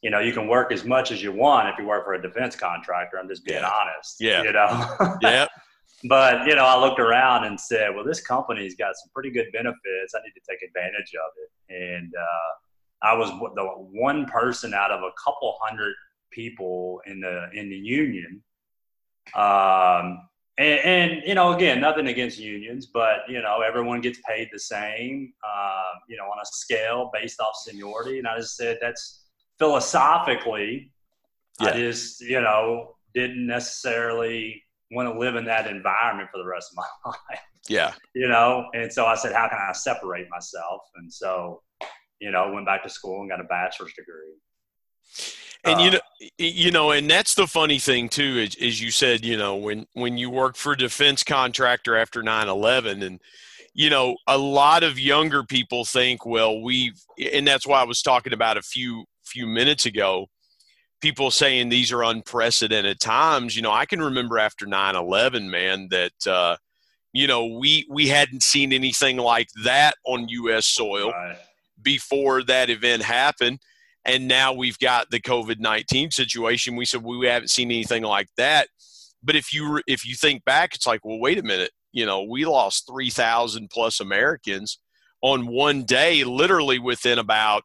you 0.00 0.10
know, 0.10 0.20
you 0.20 0.32
can 0.32 0.48
work 0.48 0.72
as 0.72 0.84
much 0.84 1.12
as 1.12 1.22
you 1.22 1.32
want 1.32 1.68
if 1.68 1.78
you 1.78 1.84
work 1.84 2.06
for 2.06 2.14
a 2.14 2.22
defense 2.22 2.56
contractor. 2.56 3.18
I'm 3.18 3.28
just 3.28 3.44
being 3.44 3.60
yeah. 3.60 3.70
honest. 3.70 4.16
Yeah. 4.18 4.42
You 4.42 4.52
know. 4.52 5.16
yeah. 5.22 5.46
But 6.04 6.46
you 6.46 6.54
know, 6.54 6.64
I 6.64 6.80
looked 6.80 6.98
around 6.98 7.44
and 7.44 7.60
said, 7.60 7.94
"Well, 7.94 8.06
this 8.06 8.22
company's 8.22 8.74
got 8.74 8.94
some 8.96 9.10
pretty 9.12 9.30
good 9.30 9.52
benefits. 9.52 10.14
I 10.14 10.20
need 10.24 10.32
to 10.32 10.40
take 10.48 10.62
advantage 10.62 11.12
of 11.14 11.30
it." 11.36 11.74
And 11.74 12.10
uh, 12.18 13.06
I 13.06 13.14
was 13.14 13.28
the 13.28 13.64
one 13.64 14.24
person 14.24 14.72
out 14.72 14.90
of 14.90 15.02
a 15.02 15.10
couple 15.22 15.58
hundred 15.60 15.92
people 16.30 17.02
in 17.04 17.20
the 17.20 17.50
in 17.52 17.68
the 17.68 17.76
union 17.76 18.42
um, 19.34 20.20
and, 20.58 20.80
and, 20.84 21.22
you 21.24 21.34
know, 21.34 21.52
again, 21.52 21.80
nothing 21.80 22.08
against 22.08 22.38
unions, 22.38 22.86
but 22.86 23.20
you 23.28 23.40
know, 23.40 23.62
everyone 23.66 24.02
gets 24.02 24.20
paid 24.28 24.48
the 24.52 24.58
same, 24.58 25.32
uh, 25.42 25.92
you 26.06 26.18
know, 26.18 26.24
on 26.24 26.38
a 26.38 26.44
scale 26.44 27.10
based 27.14 27.40
off 27.40 27.54
seniority. 27.56 28.18
And 28.18 28.28
I 28.28 28.36
just 28.36 28.56
said 28.56 28.78
that's 28.80 29.24
philosophically, 29.58 30.92
yeah. 31.60 31.68
I 31.68 31.72
just 31.72 32.20
you 32.20 32.40
know 32.40 32.96
didn't 33.14 33.46
necessarily 33.46 34.62
want 34.90 35.12
to 35.12 35.18
live 35.18 35.36
in 35.36 35.44
that 35.44 35.66
environment 35.66 36.28
for 36.32 36.38
the 36.38 36.46
rest 36.46 36.72
of 36.72 36.76
my 36.76 37.10
life. 37.30 37.40
Yeah, 37.68 37.92
you 38.14 38.28
know, 38.28 38.68
and 38.74 38.92
so 38.92 39.06
I 39.06 39.14
said, 39.14 39.32
how 39.32 39.48
can 39.48 39.58
I 39.58 39.72
separate 39.72 40.26
myself? 40.30 40.82
And 40.96 41.10
so, 41.10 41.62
you 42.20 42.30
know, 42.30 42.50
went 42.52 42.66
back 42.66 42.82
to 42.82 42.90
school 42.90 43.20
and 43.20 43.30
got 43.30 43.40
a 43.40 43.44
bachelor's 43.44 43.94
degree. 43.94 44.34
And 45.64 45.80
uh, 45.80 45.82
you 45.82 45.90
know, 45.90 46.00
you 46.38 46.70
know, 46.70 46.90
and 46.90 47.10
that's 47.10 47.34
the 47.34 47.46
funny 47.46 47.78
thing 47.78 48.08
too, 48.08 48.38
is, 48.38 48.54
is 48.56 48.80
you 48.80 48.90
said, 48.90 49.24
you 49.24 49.36
know, 49.36 49.56
when 49.56 49.86
when 49.92 50.16
you 50.16 50.30
work 50.30 50.56
for 50.56 50.72
a 50.72 50.76
defense 50.76 51.22
contractor 51.22 51.96
after 51.96 52.22
9-11 52.22 53.04
and 53.04 53.20
you 53.72 53.88
know, 53.88 54.16
a 54.26 54.36
lot 54.36 54.82
of 54.82 54.98
younger 54.98 55.44
people 55.44 55.84
think, 55.84 56.26
well, 56.26 56.60
we've 56.60 57.00
and 57.32 57.46
that's 57.46 57.66
why 57.66 57.80
I 57.80 57.84
was 57.84 58.02
talking 58.02 58.32
about 58.32 58.56
a 58.56 58.62
few 58.62 59.04
few 59.24 59.46
minutes 59.46 59.86
ago, 59.86 60.26
people 61.00 61.30
saying 61.30 61.68
these 61.68 61.92
are 61.92 62.02
unprecedented 62.02 62.98
times. 62.98 63.54
You 63.54 63.62
know, 63.62 63.72
I 63.72 63.86
can 63.86 64.00
remember 64.00 64.38
after 64.38 64.66
9-11, 64.66 65.48
man, 65.48 65.88
that 65.90 66.26
uh, 66.26 66.56
you 67.12 67.26
know, 67.26 67.46
we 67.46 67.86
we 67.90 68.08
hadn't 68.08 68.42
seen 68.42 68.72
anything 68.72 69.18
like 69.18 69.48
that 69.64 69.94
on 70.04 70.28
US 70.28 70.66
soil 70.66 71.10
right. 71.10 71.36
before 71.82 72.42
that 72.44 72.70
event 72.70 73.02
happened 73.02 73.60
and 74.04 74.28
now 74.28 74.52
we've 74.52 74.78
got 74.78 75.10
the 75.10 75.20
COVID 75.20 75.60
nineteen 75.60 76.10
situation. 76.10 76.76
We 76.76 76.84
said 76.84 77.02
we 77.02 77.26
haven't 77.26 77.48
seen 77.48 77.70
anything 77.70 78.02
like 78.02 78.28
that. 78.36 78.68
But 79.22 79.36
if 79.36 79.52
you 79.52 79.82
if 79.86 80.06
you 80.06 80.14
think 80.14 80.44
back, 80.44 80.74
it's 80.74 80.86
like, 80.86 81.04
well, 81.04 81.18
wait 81.18 81.38
a 81.38 81.42
minute. 81.42 81.72
You 81.92 82.06
know, 82.06 82.22
we 82.22 82.44
lost 82.44 82.88
three 82.90 83.10
thousand 83.10 83.70
plus 83.70 84.00
Americans 84.00 84.78
on 85.22 85.46
one 85.46 85.84
day, 85.84 86.24
literally 86.24 86.78
within 86.78 87.18
about 87.18 87.64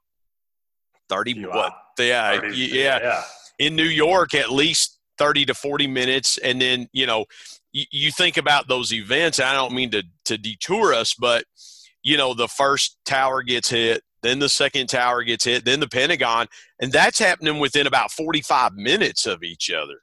thirty. 1.10 1.46
Wow. 1.46 1.56
What? 1.56 1.74
Yeah, 1.98 2.42
30, 2.42 2.56
yeah, 2.58 3.00
yeah. 3.02 3.24
In 3.58 3.76
New 3.78 3.84
York, 3.84 4.34
at 4.36 4.52
least 4.52 5.00
thirty 5.18 5.46
to 5.46 5.54
forty 5.54 5.88
minutes, 5.88 6.38
and 6.38 6.62
then 6.62 6.90
you 6.92 7.06
know, 7.06 7.26
you, 7.72 7.86
you 7.92 8.12
think 8.12 8.36
about 8.36 8.68
those 8.68 8.92
events. 8.92 9.40
I 9.40 9.54
don't 9.54 9.74
mean 9.74 9.92
to 9.92 10.04
to 10.26 10.38
detour 10.38 10.94
us, 10.94 11.14
but 11.14 11.46
you 12.04 12.18
know, 12.18 12.34
the 12.34 12.50
first 12.50 12.98
tower 13.06 13.42
gets 13.44 13.70
hit 13.70 14.04
then 14.26 14.40
the 14.40 14.50
second 14.50 14.88
tower 14.88 15.24
gets 15.24 15.46
hit, 15.46 15.66
then 15.66 15.80
the 15.80 15.88
Pentagon, 15.88 16.48
and 16.82 16.92
that's 16.92 17.20
happening 17.20 17.60
within 17.60 17.88
about 17.88 18.12
45 18.12 18.74
minutes 18.74 19.26
of 19.26 19.44
each 19.44 19.72
other 19.72 20.02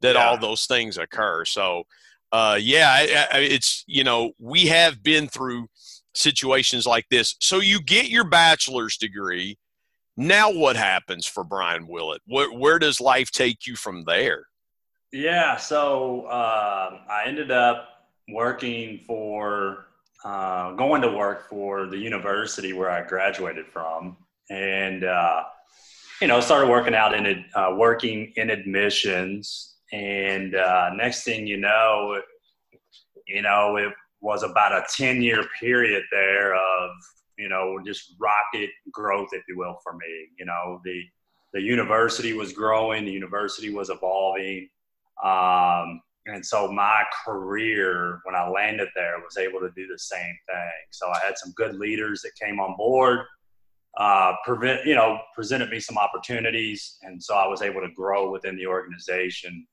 that 0.00 0.14
yeah. 0.14 0.26
all 0.26 0.38
those 0.38 0.66
things 0.66 0.98
occur. 0.98 1.44
So, 1.44 1.84
uh, 2.30 2.58
yeah, 2.60 2.98
it's, 3.34 3.84
you 3.86 4.04
know, 4.04 4.32
we 4.38 4.66
have 4.66 5.02
been 5.02 5.28
through 5.28 5.68
situations 6.14 6.86
like 6.86 7.06
this. 7.10 7.36
So 7.40 7.60
you 7.60 7.80
get 7.80 8.08
your 8.08 8.24
bachelor's 8.24 8.96
degree. 8.96 9.58
Now 10.16 10.52
what 10.52 10.76
happens 10.76 11.26
for 11.26 11.42
Brian 11.42 11.88
Willett? 11.88 12.22
Where, 12.26 12.52
where 12.52 12.78
does 12.78 13.00
life 13.00 13.30
take 13.30 13.66
you 13.66 13.76
from 13.76 14.04
there? 14.04 14.46
Yeah, 15.12 15.56
so 15.56 16.22
uh, 16.22 16.98
I 17.08 17.24
ended 17.26 17.50
up 17.50 17.88
working 18.28 19.00
for 19.06 19.86
uh, 20.24 20.72
going 20.72 21.02
to 21.02 21.10
work 21.10 21.48
for 21.48 21.86
the 21.86 21.98
university 21.98 22.72
where 22.72 22.90
I 22.90 23.02
graduated 23.02 23.66
from, 23.66 24.16
and 24.50 25.04
uh, 25.04 25.44
you 26.20 26.28
know 26.28 26.40
started 26.40 26.68
working 26.68 26.94
out 26.94 27.14
in 27.14 27.44
uh, 27.54 27.74
working 27.76 28.32
in 28.36 28.50
admissions. 28.50 29.76
And 29.92 30.54
uh, 30.54 30.90
next 30.94 31.24
thing 31.24 31.46
you 31.46 31.58
know, 31.58 32.20
you 33.28 33.42
know 33.42 33.76
it 33.76 33.92
was 34.20 34.42
about 34.42 34.72
a 34.72 34.84
ten 34.96 35.20
year 35.20 35.44
period 35.60 36.02
there 36.10 36.54
of 36.54 36.90
you 37.36 37.48
know 37.48 37.78
just 37.84 38.14
rocket 38.18 38.70
growth, 38.90 39.28
if 39.32 39.42
you 39.46 39.58
will, 39.58 39.78
for 39.82 39.92
me. 39.92 40.28
You 40.38 40.46
know 40.46 40.80
the 40.84 41.02
the 41.52 41.60
university 41.60 42.32
was 42.32 42.52
growing, 42.52 43.04
the 43.04 43.12
university 43.12 43.70
was 43.70 43.90
evolving. 43.90 44.68
Um, 45.22 46.00
and 46.26 46.44
so 46.44 46.70
my 46.70 47.02
career, 47.24 48.20
when 48.24 48.34
I 48.34 48.48
landed 48.48 48.88
there, 48.94 49.18
was 49.18 49.36
able 49.36 49.60
to 49.60 49.70
do 49.76 49.86
the 49.86 49.98
same 49.98 50.36
thing. 50.48 50.72
So 50.90 51.08
I 51.08 51.18
had 51.24 51.36
some 51.36 51.52
good 51.52 51.76
leaders 51.76 52.22
that 52.22 52.32
came 52.40 52.60
on 52.60 52.76
board, 52.76 53.20
uh, 53.98 54.32
prevent, 54.44 54.86
you 54.86 54.94
know, 54.94 55.18
presented 55.34 55.70
me 55.70 55.80
some 55.80 55.98
opportunities, 55.98 56.96
and 57.02 57.22
so 57.22 57.34
I 57.34 57.46
was 57.46 57.62
able 57.62 57.80
to 57.82 57.90
grow 57.90 58.30
within 58.30 58.56
the 58.56 58.66
organization, 58.66 59.66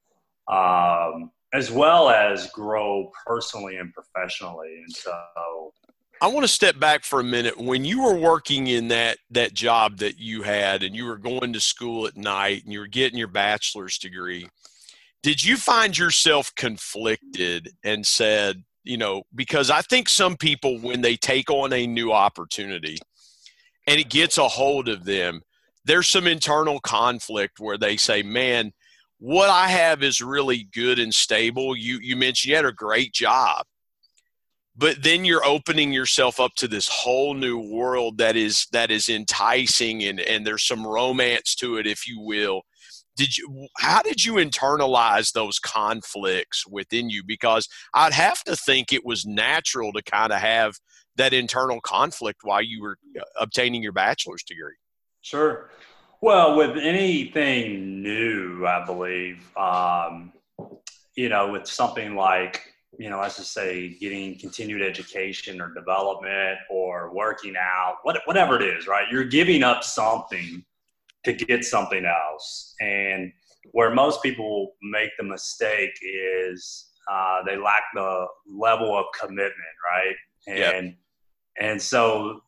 um, 0.48 1.31
as 1.53 1.72
well 1.72 2.10
as 2.10 2.51
grow 2.51 3.12
personally 3.25 3.77
and 3.77 3.93
professionally. 3.93 4.84
And 4.84 4.91
so, 4.93 5.74
I 6.22 6.27
want 6.27 6.43
to 6.43 6.48
step 6.48 6.79
back 6.79 7.03
for 7.03 7.20
a 7.20 7.24
minute. 7.24 7.58
When 7.58 7.84
you 7.84 8.03
were 8.03 8.13
working 8.13 8.67
in 8.67 8.89
that 8.89 9.17
that 9.31 9.53
job 9.55 9.98
that 9.98 10.20
you 10.20 10.43
had, 10.43 10.84
and 10.84 10.96
you 10.96 11.05
were 11.05 11.17
going 11.17 11.53
to 11.53 11.60
school 11.60 12.05
at 12.05 12.15
night, 12.15 12.63
and 12.63 12.72
you 12.72 12.79
were 12.79 12.88
getting 12.88 13.17
your 13.17 13.27
bachelor's 13.27 13.98
degree, 13.98 14.48
did 15.24 15.44
you 15.44 15.58
find 15.58 15.98
yourself 15.98 16.54
conflicted 16.56 17.70
and 17.84 18.06
said, 18.06 18.63
you 18.84 18.98
know, 18.98 19.24
because 19.36 19.70
I 19.70 19.82
think 19.82 20.10
some 20.10 20.36
people 20.36 20.80
when 20.80 21.01
they 21.01 21.16
take 21.16 21.50
on 21.51 21.72
a 21.74 21.86
new 21.86 22.12
opportunity, 22.12 22.98
and 23.88 24.00
it 24.00 24.10
gets 24.10 24.38
a 24.38 24.48
hold 24.48 24.90
of 24.90 25.06
them, 25.06 25.42
there's 25.86 26.08
some 26.08 26.28
internal 26.28 26.80
conflict 26.80 27.60
where 27.60 27.78
they 27.78 27.98
say, 27.98 28.24
man, 28.24 28.72
what 29.20 29.50
I 29.50 29.68
have 29.68 30.01
is 30.01 30.22
really 30.22 30.68
good 30.74 30.98
and 30.98 31.13
stable. 31.13 31.75
You 31.75 32.00
you 32.01 32.16
mentioned 32.16 32.50
you 32.50 32.56
had 32.56 32.66
a 32.66 32.72
great 32.72 33.13
job, 33.13 33.66
but 34.75 35.04
then 35.04 35.25
you're 35.25 35.46
opening 35.46 35.94
yourself 35.94 36.40
up 36.40 36.56
to 36.56 36.68
this 36.68 36.88
whole 36.88 37.36
new 37.36 37.60
world 37.60 38.18
that 38.18 38.36
is 38.36 38.66
that 38.72 38.90
is 38.90 39.10
enticing 39.10 40.04
and 40.04 40.20
and 40.20 40.46
there's 40.46 40.66
some 40.66 40.86
romance 40.86 41.54
to 41.56 41.78
it, 41.78 41.86
if 41.86 42.08
you 42.08 42.20
will. 42.20 42.63
Did 43.22 43.38
you 43.38 43.68
how 43.78 44.01
did 44.01 44.25
you 44.25 44.34
internalize 44.38 45.32
those 45.32 45.60
conflicts 45.60 46.66
within 46.66 47.12
you? 47.12 47.24
Because 47.24 47.70
I'd 47.94 48.13
have 48.13 48.44
to 48.46 48.56
think 48.56 48.92
it 48.92 49.06
was 49.06 49.28
natural 49.28 49.94
to 49.94 50.01
kind 50.01 50.34
of 50.34 50.40
have 50.40 50.80
that 51.18 51.32
internal 51.32 51.80
conflict 51.82 52.40
while 52.42 52.63
you 52.63 52.82
were 52.82 52.98
uh, 53.20 53.22
obtaining 53.40 53.84
your 53.84 53.92
bachelor's 53.92 54.42
degree. 54.42 54.74
Sure. 55.22 55.70
Well, 56.20 56.56
with 56.56 56.78
anything 56.78 58.01
new, 58.01 58.66
I 58.66 58.84
believe, 58.88 59.46
um, 59.56 60.34
you 61.16 61.30
know, 61.30 61.51
with 61.51 61.68
something 61.68 62.16
like, 62.16 62.74
you 62.98 63.12
know, 63.12 63.22
let's 63.22 63.38
just 63.38 63.54
say 63.54 64.00
getting 64.00 64.40
continued 64.40 64.82
education 64.82 65.62
or 65.62 65.72
development 65.75 66.58
or 66.72 67.13
working 67.13 67.54
out, 67.56 67.98
what, 68.01 68.20
whatever 68.25 68.60
it 68.60 68.63
is, 68.63 68.88
right? 68.88 69.06
You're 69.12 69.25
giving 69.25 69.62
up 69.62 69.84
something 69.84 70.66
to 71.24 71.34
get 71.34 71.63
something 71.63 72.06
else. 72.06 72.75
And 72.80 73.32
where 73.72 73.94
most 73.94 74.24
people 74.24 74.74
make 74.82 75.12
the 75.18 75.24
mistake 75.24 75.94
is 76.01 76.88
uh, 77.12 77.44
they 77.46 77.58
lack 77.58 77.84
the 77.94 78.25
level 78.48 78.98
of 78.98 79.06
commitment, 79.20 79.54
right? 79.92 80.16
And 80.48 80.88
yep. 80.88 80.96
and 81.60 81.82
so 81.82 82.42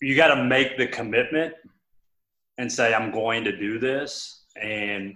you 0.00 0.16
got 0.16 0.34
to 0.34 0.44
make 0.44 0.76
the 0.78 0.86
commitment 0.86 1.54
and 2.58 2.70
say, 2.70 2.94
I'm 2.94 3.10
going 3.10 3.44
to 3.44 3.56
do 3.56 3.78
this. 3.78 4.44
And 4.60 5.14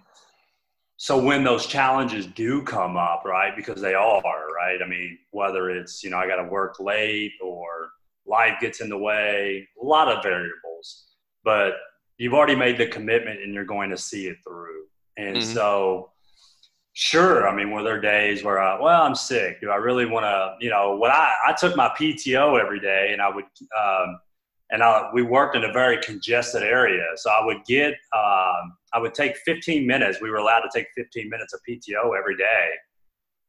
so 0.96 1.22
when 1.22 1.44
those 1.44 1.66
challenges 1.66 2.26
do 2.26 2.62
come 2.62 2.96
up, 2.96 3.22
right, 3.24 3.54
because 3.56 3.80
they 3.80 3.94
are, 3.94 4.22
right? 4.22 4.78
I 4.82 4.88
mean, 4.88 5.18
whether 5.30 5.70
it's, 5.70 6.02
you 6.02 6.10
know, 6.10 6.18
I 6.18 6.26
got 6.26 6.36
to 6.36 6.48
work 6.48 6.80
late 6.80 7.32
or 7.42 7.90
life 8.26 8.54
gets 8.60 8.80
in 8.80 8.88
the 8.88 8.98
way, 8.98 9.68
a 9.80 9.84
lot 9.84 10.08
of 10.08 10.22
variables, 10.22 11.06
but 11.44 11.74
you've 12.18 12.34
already 12.34 12.54
made 12.54 12.78
the 12.78 12.86
commitment 12.86 13.40
and 13.42 13.52
you're 13.52 13.64
going 13.64 13.90
to 13.90 13.98
see 13.98 14.26
it 14.26 14.36
through. 14.46 14.84
And 15.16 15.36
mm-hmm. 15.36 15.52
so, 15.52 16.10
sure, 16.92 17.48
I 17.48 17.54
mean, 17.54 17.70
were 17.70 17.82
there 17.82 18.00
days 18.00 18.44
where, 18.44 18.60
I, 18.60 18.80
well, 18.80 19.02
I'm 19.02 19.14
sick. 19.14 19.60
Do 19.60 19.70
I 19.70 19.76
really 19.76 20.06
want 20.06 20.24
to, 20.24 20.54
you 20.60 20.70
know, 20.70 20.96
when 20.96 21.10
I, 21.10 21.32
I 21.46 21.52
took 21.52 21.76
my 21.76 21.88
PTO 21.98 22.60
every 22.60 22.80
day 22.80 23.10
and 23.12 23.20
I 23.20 23.28
would, 23.28 23.44
um, 23.44 24.18
and 24.70 24.82
I, 24.82 25.10
we 25.12 25.22
worked 25.22 25.56
in 25.56 25.64
a 25.64 25.72
very 25.72 26.00
congested 26.02 26.62
area. 26.62 27.04
So 27.16 27.30
I 27.30 27.44
would 27.44 27.64
get, 27.66 27.92
um, 28.16 28.76
I 28.92 28.98
would 28.98 29.14
take 29.14 29.36
15 29.38 29.86
minutes. 29.86 30.20
We 30.20 30.30
were 30.30 30.38
allowed 30.38 30.60
to 30.60 30.70
take 30.72 30.86
15 30.96 31.28
minutes 31.28 31.52
of 31.52 31.60
PTO 31.68 32.18
every 32.18 32.36
day, 32.36 32.70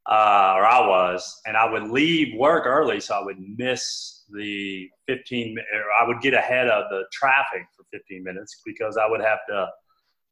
uh, 0.09 0.53
or 0.55 0.65
I 0.65 0.85
was, 0.87 1.41
and 1.45 1.55
I 1.55 1.71
would 1.71 1.89
leave 1.89 2.37
work 2.37 2.65
early 2.65 2.99
so 2.99 3.15
I 3.15 3.23
would 3.23 3.37
miss 3.39 4.14
the 4.31 4.89
15. 5.07 5.57
I 6.01 6.07
would 6.07 6.21
get 6.21 6.33
ahead 6.33 6.67
of 6.67 6.89
the 6.89 7.03
traffic 7.11 7.63
for 7.75 7.85
15 7.91 8.23
minutes 8.23 8.61
because 8.65 8.97
I 8.97 9.07
would 9.07 9.21
have 9.21 9.39
to 9.49 9.67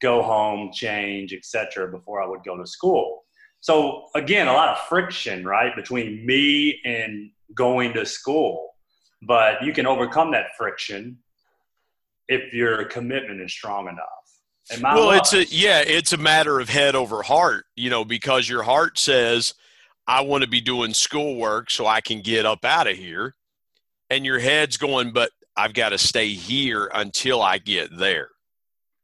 go 0.02 0.22
home, 0.22 0.72
change, 0.74 1.34
etc., 1.34 1.90
before 1.90 2.22
I 2.22 2.28
would 2.28 2.44
go 2.44 2.58
to 2.58 2.68
school. 2.68 3.24
So 3.62 4.08
again, 4.16 4.48
a 4.48 4.54
lot 4.54 4.70
of 4.70 4.80
friction, 4.90 5.46
right, 5.46 5.74
between 5.76 6.26
me 6.26 6.82
and 6.84 7.30
going 7.56 7.94
to 7.94 8.06
school 8.06 8.74
but 9.26 9.64
you 9.64 9.74
can 9.74 9.86
overcome 9.86 10.32
that 10.32 10.56
friction 10.58 11.18
if 12.28 12.54
your 12.54 12.86
commitment 12.86 13.42
is 13.42 13.52
strong 13.52 13.88
enough. 13.88 14.82
well, 14.82 15.12
it's 15.12 15.34
a 15.34 15.46
yeah, 15.46 15.84
it's 15.86 16.14
a 16.14 16.18
matter 16.18 16.60
of 16.60 16.70
head 16.70 16.96
over 16.96 17.22
heart, 17.22 17.66
you 17.76 17.90
know, 17.90 18.06
because 18.06 18.48
your 18.48 18.64
heart 18.64 18.98
says, 18.98 19.54
"I 20.08 20.22
want 20.22 20.44
to 20.44 20.50
be 20.50 20.62
doing 20.62 20.94
schoolwork 20.94 21.70
so 21.70 21.86
I 21.86 22.02
can 22.02 22.22
get 22.22 22.46
up 22.46 22.64
out 22.64 22.88
of 22.88 22.96
here," 22.96 23.36
and 24.10 24.26
your 24.26 24.40
head's 24.40 24.78
going, 24.78 25.12
"But 25.12 25.32
I've 25.56 25.74
got 25.74 25.90
to 25.90 25.98
stay 25.98 26.30
here 26.30 26.90
until 26.94 27.42
I 27.42 27.58
get 27.58 27.96
there." 27.98 28.30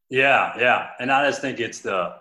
Yeah, 0.10 0.54
yeah, 0.58 0.90
and 1.00 1.12
I 1.12 1.28
just 1.28 1.42
think 1.42 1.60
it's 1.60 1.82
the, 1.82 2.16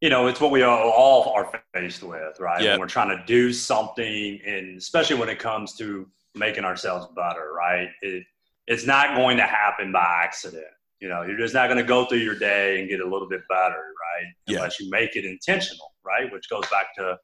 you 0.00 0.10
know, 0.10 0.26
it's 0.26 0.40
what 0.40 0.50
we 0.50 0.64
all 0.64 1.32
are 1.34 1.62
faced 1.72 2.02
with, 2.02 2.40
right? 2.40 2.60
Yep. 2.60 2.72
When 2.72 2.80
we're 2.80 2.88
trying 2.88 3.16
to 3.16 3.24
do 3.26 3.52
something, 3.52 4.40
and 4.44 4.76
especially 4.76 5.16
when 5.16 5.28
it 5.28 5.38
comes 5.38 5.76
to 5.76 6.08
making 6.34 6.64
ourselves 6.64 7.06
better, 7.14 7.52
right? 7.56 7.88
It, 8.02 8.24
it's 8.66 8.86
not 8.86 9.14
going 9.14 9.36
to 9.36 9.44
happen 9.44 9.92
by 9.92 10.04
accident. 10.24 10.64
You 11.00 11.08
know, 11.08 11.22
you're 11.22 11.38
just 11.38 11.54
not 11.54 11.68
going 11.68 11.78
to 11.78 11.84
go 11.84 12.06
through 12.06 12.18
your 12.18 12.38
day 12.38 12.80
and 12.80 12.88
get 12.88 13.00
a 13.00 13.08
little 13.08 13.28
bit 13.28 13.42
better, 13.48 13.74
right? 13.76 14.26
Yeah. 14.46 14.56
Unless 14.56 14.80
you 14.80 14.90
make 14.90 15.16
it 15.16 15.24
intentional, 15.24 15.92
right? 16.04 16.32
Which 16.32 16.48
goes 16.48 16.66
back 16.70 16.94
to 16.96 17.18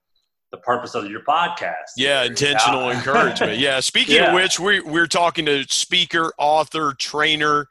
the 0.50 0.58
purpose 0.58 0.94
of 0.94 1.10
your 1.10 1.22
podcast. 1.22 1.92
Yeah, 1.96 2.24
intentional 2.24 2.90
encouragement. 2.90 3.58
Yeah. 3.58 3.80
Speaking 3.80 4.16
yeah. 4.16 4.28
of 4.28 4.34
which, 4.34 4.58
we, 4.58 4.80
we're 4.80 5.06
talking 5.06 5.46
to 5.46 5.64
speaker, 5.64 6.32
author, 6.38 6.94
trainer, 6.98 7.66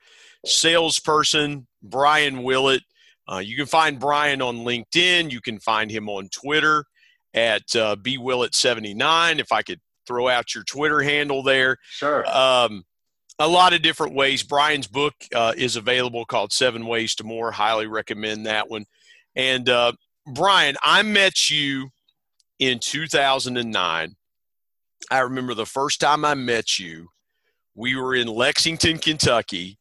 salesperson, 0.45 1.67
Brian 1.83 2.43
Willett. 2.43 2.83
Uh, 3.31 3.39
you 3.39 3.55
can 3.55 3.65
find 3.65 3.99
Brian 3.99 4.41
on 4.41 4.59
LinkedIn. 4.59 5.31
You 5.31 5.41
can 5.41 5.59
find 5.59 5.91
him 5.91 6.09
on 6.09 6.29
Twitter 6.29 6.85
at 7.33 7.75
uh, 7.75 7.95
bwillett79. 7.97 9.39
If 9.39 9.51
I 9.51 9.61
could 9.61 9.79
throw 10.07 10.27
out 10.27 10.55
your 10.55 10.63
Twitter 10.63 11.01
handle 11.01 11.43
there. 11.43 11.77
Sure. 11.83 12.27
Um, 12.27 12.83
a 13.37 13.47
lot 13.47 13.73
of 13.73 13.81
different 13.81 14.15
ways. 14.15 14.41
Brian's 14.41 14.87
book 14.87 15.13
uh, 15.33 15.53
is 15.55 15.75
available 15.75 16.25
called 16.25 16.51
Seven 16.51 16.87
Ways 16.87 17.13
to 17.15 17.23
More. 17.23 17.51
Highly 17.51 17.85
recommend 17.85 18.47
that 18.47 18.69
one. 18.69 18.85
And 19.35 19.69
uh, 19.69 19.93
Brian, 20.33 20.75
I 20.81 21.03
met 21.03 21.49
you 21.49 21.89
in 22.59 22.79
2009. 22.79 24.15
I 25.09 25.19
remember 25.19 25.53
the 25.53 25.65
first 25.65 25.99
time 25.99 26.25
I 26.25 26.33
met 26.35 26.77
you, 26.77 27.09
we 27.73 27.95
were 27.95 28.13
in 28.13 28.27
Lexington, 28.27 28.97
Kentucky, 28.97 29.79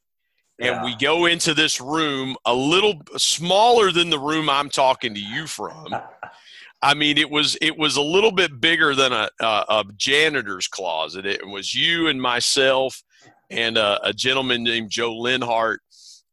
and 0.61 0.77
yeah. 0.77 0.85
we 0.85 0.97
go 0.97 1.27
into 1.27 1.55
this 1.55 1.81
room 1.81 2.37
a 2.45 2.55
little 2.55 3.03
smaller 3.17 3.93
than 3.93 4.11
the 4.11 4.19
room 4.19 4.49
I'm 4.49 4.71
talking 4.71 5.15
to 5.15 5.21
you 5.21 5.47
from. 5.47 5.95
I 6.83 6.95
mean, 6.95 7.19
it 7.19 7.31
was 7.31 7.57
it 7.61 7.77
was 7.77 7.97
a 7.97 8.03
little 8.03 8.31
bit 8.31 8.61
bigger 8.61 8.95
than 8.95 9.13
a, 9.13 9.29
a, 9.41 9.65
a 9.69 9.85
janitor's 9.97 10.69
closet. 10.69 11.27
It 11.27 11.47
was 11.47 11.75
you 11.75 12.07
and 12.07 12.23
myself 12.23 13.03
and 13.51 13.77
a, 13.77 14.09
a, 14.09 14.13
gentleman 14.13 14.63
named 14.63 14.91
Joe 14.91 15.13
Linhart. 15.13 15.79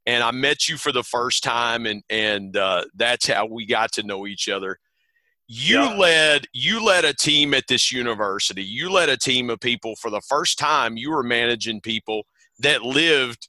And 0.05 0.21
I 0.21 0.29
met 0.29 0.69
you 0.69 0.77
for 0.77 0.91
the 0.91 1.01
first 1.01 1.43
time, 1.43 1.87
and 1.87 2.03
and 2.11 2.55
uh, 2.55 2.85
that's 2.95 3.27
how 3.27 3.47
we 3.47 3.65
got 3.65 3.91
to 3.93 4.03
know 4.03 4.27
each 4.27 4.47
other. 4.47 4.77
You 5.47 5.81
yeah. 5.81 5.95
led 5.95 6.47
you 6.53 6.83
led 6.83 7.05
a 7.05 7.13
team 7.13 7.53
at 7.53 7.67
this 7.67 7.91
university. 7.91 8.63
You 8.63 8.89
led 8.89 9.09
a 9.09 9.17
team 9.17 9.49
of 9.49 9.59
people 9.59 9.95
for 9.95 10.09
the 10.09 10.21
first 10.21 10.57
time. 10.57 10.97
You 10.97 11.11
were 11.11 11.23
managing 11.23 11.81
people 11.81 12.25
that 12.59 12.81
lived 12.81 13.47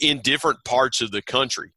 in 0.00 0.20
different 0.20 0.64
parts 0.64 1.00
of 1.00 1.10
the 1.10 1.22
country. 1.22 1.72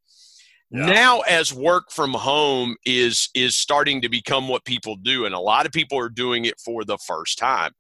Yeah. 0.72 0.86
Now, 0.88 1.20
as 1.22 1.54
work 1.54 1.92
from 1.92 2.14
home 2.14 2.78
is 2.86 3.30
is 3.36 3.56
starting 3.56 4.02
to 4.02 4.10
become 4.10 4.48
what 4.48 4.66
people 4.66 4.96
do, 4.96 5.26
and 5.26 5.36
a 5.36 5.40
lot 5.40 5.66
of 5.66 5.72
people 5.72 6.00
are 6.00 6.10
doing 6.10 6.46
it 6.46 6.60
for 6.60 6.84
the 6.84 6.98
first 6.98 7.38
time. 7.38 7.72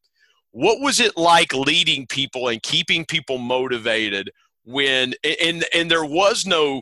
What 0.51 0.81
was 0.81 0.99
it 0.99 1.17
like 1.17 1.53
leading 1.53 2.05
people 2.07 2.49
and 2.49 2.61
keeping 2.61 3.05
people 3.05 3.39
motivated 3.39 4.29
when 4.65 5.13
and 5.41 5.65
and 5.73 5.89
there 5.89 6.05
was 6.05 6.45
no 6.45 6.81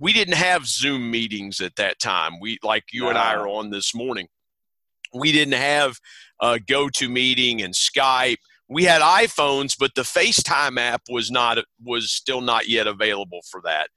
we 0.00 0.12
didn't 0.12 0.34
have 0.34 0.66
Zoom 0.66 1.10
meetings 1.10 1.60
at 1.60 1.76
that 1.76 1.98
time. 1.98 2.40
We 2.40 2.58
like 2.62 2.84
you 2.92 3.02
no. 3.02 3.08
and 3.10 3.18
I 3.18 3.34
are 3.34 3.48
on 3.48 3.70
this 3.70 3.94
morning. 3.94 4.28
We 5.14 5.32
didn't 5.32 5.54
have 5.54 5.98
uh, 6.40 6.58
GoToMeeting 6.66 7.64
and 7.64 7.74
Skype. 7.74 8.36
We 8.68 8.84
had 8.84 9.00
iPhones, 9.00 9.74
but 9.78 9.94
the 9.94 10.02
FaceTime 10.02 10.78
app 10.78 11.02
was 11.08 11.30
not 11.30 11.58
was 11.82 12.12
still 12.12 12.40
not 12.40 12.68
yet 12.68 12.86
available 12.86 13.40
for 13.50 13.60
that. 13.64 13.88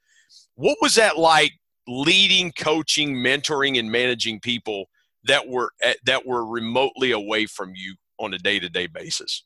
What 0.54 0.78
was 0.80 0.94
that 0.94 1.18
like 1.18 1.52
leading, 1.86 2.52
coaching, 2.52 3.16
mentoring, 3.16 3.78
and 3.78 3.90
managing 3.90 4.40
people 4.40 4.86
that 5.24 5.46
were 5.46 5.72
eh, 5.82 5.94
that 6.06 6.26
were 6.26 6.46
remotely 6.46 7.12
away 7.12 7.46
from 7.46 7.72
you 7.74 7.94
on 8.18 8.34
a 8.34 8.38
day 8.38 8.58
to 8.58 8.68
day 8.68 8.86
basis? 8.86 9.44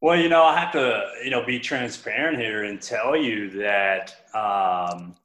Well, 0.00 0.16
you 0.16 0.28
know, 0.28 0.44
I 0.44 0.58
have 0.58 0.72
to, 0.72 1.10
you 1.24 1.30
know, 1.30 1.44
be 1.44 1.58
transparent 1.58 2.38
here 2.38 2.64
and 2.64 2.80
tell 2.80 3.16
you 3.16 3.50
that 3.60 4.14
um, 4.32 5.16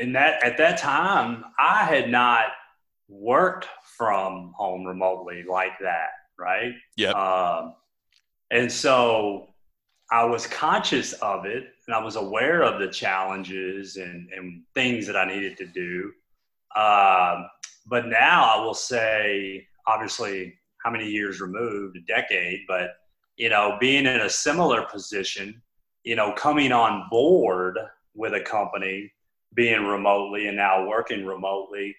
in 0.00 0.12
that 0.12 0.44
at 0.44 0.56
that 0.58 0.78
time, 0.78 1.44
I 1.58 1.84
had 1.84 2.10
not 2.10 2.46
worked 3.08 3.66
from 3.96 4.52
home 4.56 4.84
remotely 4.84 5.44
like 5.48 5.78
that, 5.80 6.10
right? 6.38 6.74
Yeah. 6.96 7.10
Um, 7.10 7.74
And 8.50 8.70
so 8.70 9.48
I 10.10 10.24
was 10.24 10.46
conscious 10.46 11.12
of 11.14 11.44
it 11.44 11.64
and 11.86 11.94
I 11.94 12.02
was 12.02 12.16
aware 12.16 12.62
of 12.62 12.80
the 12.80 12.88
challenges 12.88 13.96
and, 13.96 14.28
and 14.34 14.62
things 14.74 15.06
that 15.06 15.16
I 15.16 15.24
needed 15.26 15.56
to 15.58 15.66
do. 15.66 16.12
Um, 16.76 17.46
but 17.86 18.06
now 18.06 18.54
I 18.54 18.64
will 18.64 18.74
say, 18.74 19.66
obviously, 19.86 20.54
how 20.84 20.90
many 20.90 21.08
years 21.10 21.40
removed, 21.40 21.96
a 21.96 22.00
decade, 22.00 22.60
but 22.68 22.90
you 23.36 23.48
know, 23.48 23.76
being 23.80 24.06
in 24.06 24.20
a 24.20 24.30
similar 24.30 24.82
position, 24.82 25.60
you 26.04 26.16
know, 26.16 26.32
coming 26.32 26.72
on 26.72 27.06
board 27.10 27.78
with 28.14 28.34
a 28.34 28.40
company, 28.40 29.12
being 29.54 29.84
remotely 29.84 30.48
and 30.48 30.56
now 30.56 30.86
working 30.86 31.24
remotely, 31.26 31.96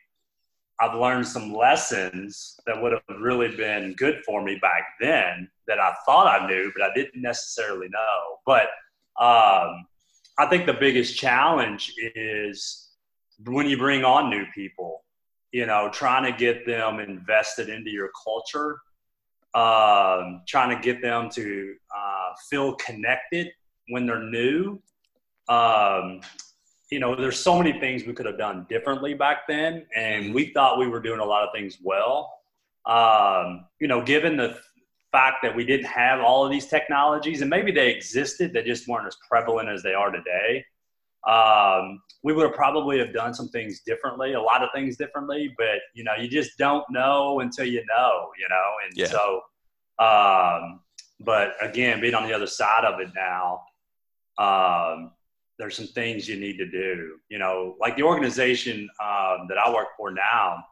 I've 0.80 0.96
learned 0.96 1.28
some 1.28 1.54
lessons 1.54 2.58
that 2.66 2.82
would 2.82 2.94
have 2.94 3.20
really 3.20 3.54
been 3.56 3.94
good 3.96 4.22
for 4.26 4.42
me 4.42 4.56
back 4.62 4.84
then 5.02 5.50
that 5.68 5.80
I 5.80 5.94
thought 6.06 6.28
I 6.28 6.48
knew, 6.48 6.72
but 6.76 6.84
I 6.84 6.94
didn't 6.94 7.22
necessarily 7.22 7.90
know. 7.90 8.38
But 8.46 8.68
um, 9.22 9.86
I 10.38 10.46
think 10.50 10.66
the 10.66 10.78
biggest 10.80 11.18
challenge 11.18 11.94
is 12.16 12.92
when 13.46 13.68
you 13.68 13.78
bring 13.78 14.06
on 14.06 14.30
new 14.30 14.46
people, 14.56 15.04
you 15.52 15.66
know, 15.66 15.90
trying 15.92 16.32
to 16.32 16.38
get 16.38 16.66
them 16.66 17.00
invested 17.00 17.68
into 17.70 17.90
your 17.90 18.12
culture 18.24 18.80
um, 19.56 20.44
trying 20.48 20.76
to 20.76 20.82
get 20.82 21.02
them 21.02 21.30
to 21.32 21.76
uh, 21.96 22.34
feel 22.50 22.76
connected 22.76 23.48
when 23.88 24.06
they're 24.06 24.24
new. 24.24 24.80
Um, 25.48 26.22
you 26.90 27.00
know, 27.00 27.16
there's 27.16 27.40
so 27.40 27.58
many 27.58 27.80
things 27.80 28.06
we 28.06 28.14
could 28.14 28.26
have 28.26 28.38
done 28.38 28.66
differently 28.70 29.14
back 29.14 29.48
then, 29.48 29.86
and 29.96 30.34
we 30.34 30.48
thought 30.54 30.80
we 30.80 30.88
were 30.88 31.00
doing 31.00 31.20
a 31.20 31.26
lot 31.26 31.44
of 31.44 31.50
things 31.54 31.78
well. 31.84 32.34
Um, 32.86 33.66
you 33.80 33.88
know, 33.88 34.04
given 34.04 34.38
the 34.38 34.60
fact 35.12 35.38
that 35.44 35.56
we 35.56 35.66
didn't 35.66 35.86
have 35.86 36.20
all 36.20 36.44
of 36.44 36.52
these 36.52 36.66
technologies, 36.66 37.42
and 37.42 37.50
maybe 37.50 37.72
they 37.72 37.92
existed, 37.92 38.54
they 38.54 38.64
just 38.64 38.88
weren't 38.88 39.08
as 39.08 39.18
prevalent 39.30 39.70
as 39.70 39.84
they 39.84 39.94
are 39.94 40.12
today. 40.12 40.66
Um, 41.28 42.02
we 42.24 42.34
would 42.34 42.46
have 42.48 42.56
probably 42.56 42.98
have 43.00 43.14
done 43.14 43.34
some 43.34 43.50
things 43.50 43.82
differently, 43.86 44.34
a 44.34 44.42
lot 44.42 44.64
of 44.64 44.70
things 44.74 44.98
differently, 44.98 45.54
but 45.58 45.80
you 45.94 46.04
know, 46.04 46.14
you 46.20 46.28
just 46.28 46.58
don't 46.58 46.86
know 46.90 47.42
until 47.42 47.66
you 47.66 47.84
know, 47.86 48.30
you 48.40 48.48
know, 48.50 48.72
and 48.86 48.98
yeah. 48.98 49.08
so, 49.08 49.42
um, 50.00 50.80
but 51.20 51.54
again, 51.62 52.02
being 52.02 52.16
on 52.16 52.24
the 52.24 52.34
other 52.34 52.48
side 52.48 52.86
of 52.86 53.00
it 53.00 53.10
now, 53.16 53.62
um, 54.38 55.12
there's 55.60 55.76
some 55.76 55.88
things 55.88 56.28
you 56.28 56.40
need 56.40 56.58
to 56.58 56.66
do, 56.66 57.18
you 57.30 57.38
know, 57.38 57.76
like 57.80 57.96
the 57.96 58.04
organization 58.04 58.90
um, 59.00 59.46
that 59.50 59.58
I 59.64 59.72
work 59.72 59.90
for 59.98 60.12
now. 60.12 60.64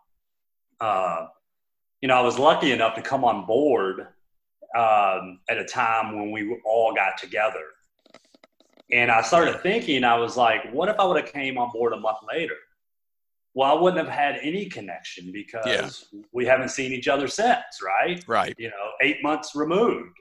Uh, 0.80 1.28
you 2.02 2.08
know, 2.08 2.16
I 2.16 2.22
was 2.22 2.40
lucky 2.40 2.72
enough 2.72 2.96
to 2.96 3.02
come 3.02 3.24
on 3.24 3.46
board 3.46 4.08
um, 4.76 5.40
at 5.50 5.58
a 5.58 5.66
time 5.66 6.18
when 6.18 6.32
we 6.32 6.60
all 6.66 6.96
got 6.96 7.18
together 7.18 7.62
and 8.92 9.12
I 9.12 9.22
started 9.22 9.62
thinking, 9.62 10.04
I 10.04 10.18
was 10.18 10.38
like, 10.38 10.72
what 10.72 10.88
if 10.90 11.00
I 11.00 11.06
would 11.06 11.22
have 11.22 11.32
came 11.32 11.58
on 11.58 11.72
board 11.72 11.94
a 11.94 12.00
month 12.00 12.20
later? 12.28 12.56
Well, 13.54 13.76
I 13.76 13.82
wouldn't 13.82 14.06
have 14.06 14.14
had 14.14 14.40
any 14.42 14.68
connection 14.68 15.32
because 15.32 16.06
yeah. 16.14 16.22
we 16.32 16.46
haven't 16.46 16.70
seen 16.70 16.94
each 16.94 17.08
other 17.08 17.28
since, 17.28 17.82
right? 17.84 18.24
Right. 18.28 18.56
You 18.58 18.70
know, 18.70 18.92
eight 19.02 19.22
months 19.24 19.56
removed. 19.56 20.18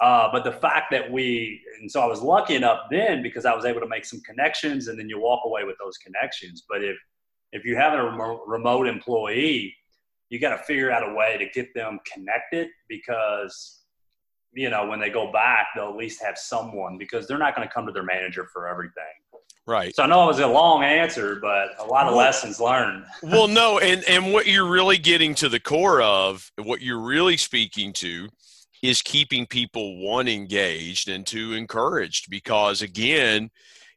Uh, 0.00 0.28
but 0.32 0.44
the 0.44 0.52
fact 0.52 0.90
that 0.90 1.10
we, 1.10 1.60
and 1.80 1.90
so 1.90 2.00
I 2.00 2.06
was 2.06 2.22
lucky 2.22 2.54
enough 2.54 2.80
then 2.90 3.22
because 3.22 3.44
I 3.44 3.54
was 3.54 3.64
able 3.66 3.80
to 3.80 3.88
make 3.88 4.04
some 4.04 4.20
connections, 4.22 4.88
and 4.88 4.98
then 4.98 5.08
you 5.08 5.20
walk 5.20 5.42
away 5.44 5.64
with 5.64 5.76
those 5.78 5.98
connections. 5.98 6.64
But 6.68 6.82
if 6.82 6.96
if 7.52 7.64
you 7.64 7.76
have 7.76 7.92
a 7.94 8.02
remote 8.46 8.86
employee, 8.86 9.74
you 10.30 10.38
got 10.38 10.56
to 10.56 10.62
figure 10.62 10.90
out 10.90 11.08
a 11.08 11.12
way 11.14 11.36
to 11.36 11.46
get 11.52 11.74
them 11.74 11.98
connected 12.10 12.68
because 12.88 13.80
you 14.52 14.70
know, 14.70 14.86
when 14.86 14.98
they 14.98 15.10
go 15.10 15.30
back, 15.30 15.68
they'll 15.74 15.90
at 15.90 15.96
least 15.96 16.22
have 16.22 16.36
someone 16.36 16.98
because 16.98 17.26
they're 17.26 17.38
not 17.38 17.54
going 17.54 17.66
to 17.66 17.72
come 17.72 17.86
to 17.86 17.92
their 17.92 18.02
manager 18.02 18.48
for 18.52 18.68
everything. 18.68 19.04
Right. 19.66 19.94
So 19.94 20.02
I 20.02 20.06
know 20.06 20.24
it 20.24 20.26
was 20.26 20.40
a 20.40 20.46
long 20.46 20.82
answer, 20.82 21.36
but 21.36 21.78
a 21.78 21.84
lot 21.84 22.06
of 22.06 22.14
well, 22.14 22.24
lessons 22.24 22.60
learned. 22.60 23.04
well, 23.22 23.46
no, 23.46 23.78
and 23.78 24.02
and 24.08 24.32
what 24.32 24.46
you're 24.46 24.68
really 24.68 24.98
getting 24.98 25.34
to 25.36 25.48
the 25.48 25.60
core 25.60 26.02
of, 26.02 26.50
what 26.56 26.80
you're 26.80 27.00
really 27.00 27.36
speaking 27.36 27.92
to, 27.94 28.28
is 28.82 29.02
keeping 29.02 29.46
people 29.46 30.00
one 30.00 30.28
engaged 30.28 31.08
and 31.08 31.26
two 31.26 31.52
encouraged 31.52 32.30
because 32.30 32.82
again, 32.82 33.50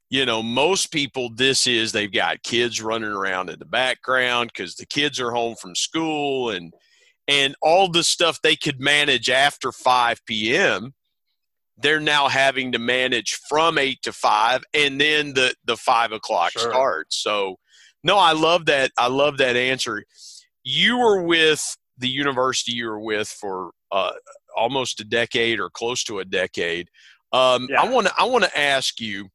you 0.09 0.25
know, 0.25 0.43
most 0.43 0.91
people 0.91 1.29
this 1.33 1.67
is 1.67 1.91
they've 1.91 2.11
got 2.11 2.43
kids 2.43 2.81
running 2.81 3.11
around 3.11 3.49
in 3.49 3.59
the 3.59 3.65
background 3.65 4.51
because 4.53 4.75
the 4.75 4.85
kids 4.85 5.19
are 5.19 5.31
home 5.31 5.55
from 5.55 5.75
school 5.75 6.49
and 6.49 6.73
and 7.27 7.55
all 7.61 7.87
the 7.87 8.03
stuff 8.03 8.41
they 8.41 8.55
could 8.55 8.81
manage 8.81 9.29
after 9.29 9.71
5 9.71 10.25
p.m 10.25 10.93
they're 11.77 11.99
now 11.99 12.27
having 12.27 12.71
to 12.71 12.79
manage 12.79 13.39
from 13.49 13.77
8 13.77 14.01
to 14.03 14.13
5 14.13 14.63
and 14.73 14.99
then 14.99 15.33
the 15.33 15.55
the 15.65 15.77
5 15.77 16.11
o'clock 16.11 16.51
sure. 16.51 16.71
starts 16.71 17.17
so 17.17 17.57
no 18.03 18.17
i 18.17 18.33
love 18.33 18.65
that 18.65 18.91
i 18.97 19.07
love 19.07 19.37
that 19.37 19.55
answer 19.55 20.03
you 20.63 20.97
were 20.97 21.23
with 21.23 21.77
the 21.97 22.09
university 22.09 22.73
you 22.73 22.87
were 22.87 22.99
with 22.99 23.27
for 23.27 23.71
uh, 23.91 24.13
almost 24.55 24.99
a 24.99 25.03
decade 25.03 25.59
or 25.59 25.69
close 25.69 26.03
to 26.05 26.19
a 26.19 26.25
decade. 26.25 26.89
Um, 27.31 27.67
yeah. 27.69 27.81
i 27.81 27.89
want 27.89 28.05
to 28.07 28.13
i 28.15 28.25
want 28.25 28.43
to 28.43 28.59
ask 28.59 28.99
you 28.99 29.27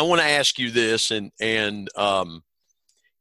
i 0.00 0.02
want 0.02 0.20
to 0.20 0.26
ask 0.26 0.58
you 0.58 0.72
this 0.72 1.12
and 1.12 1.30
and 1.40 1.88
um, 1.96 2.42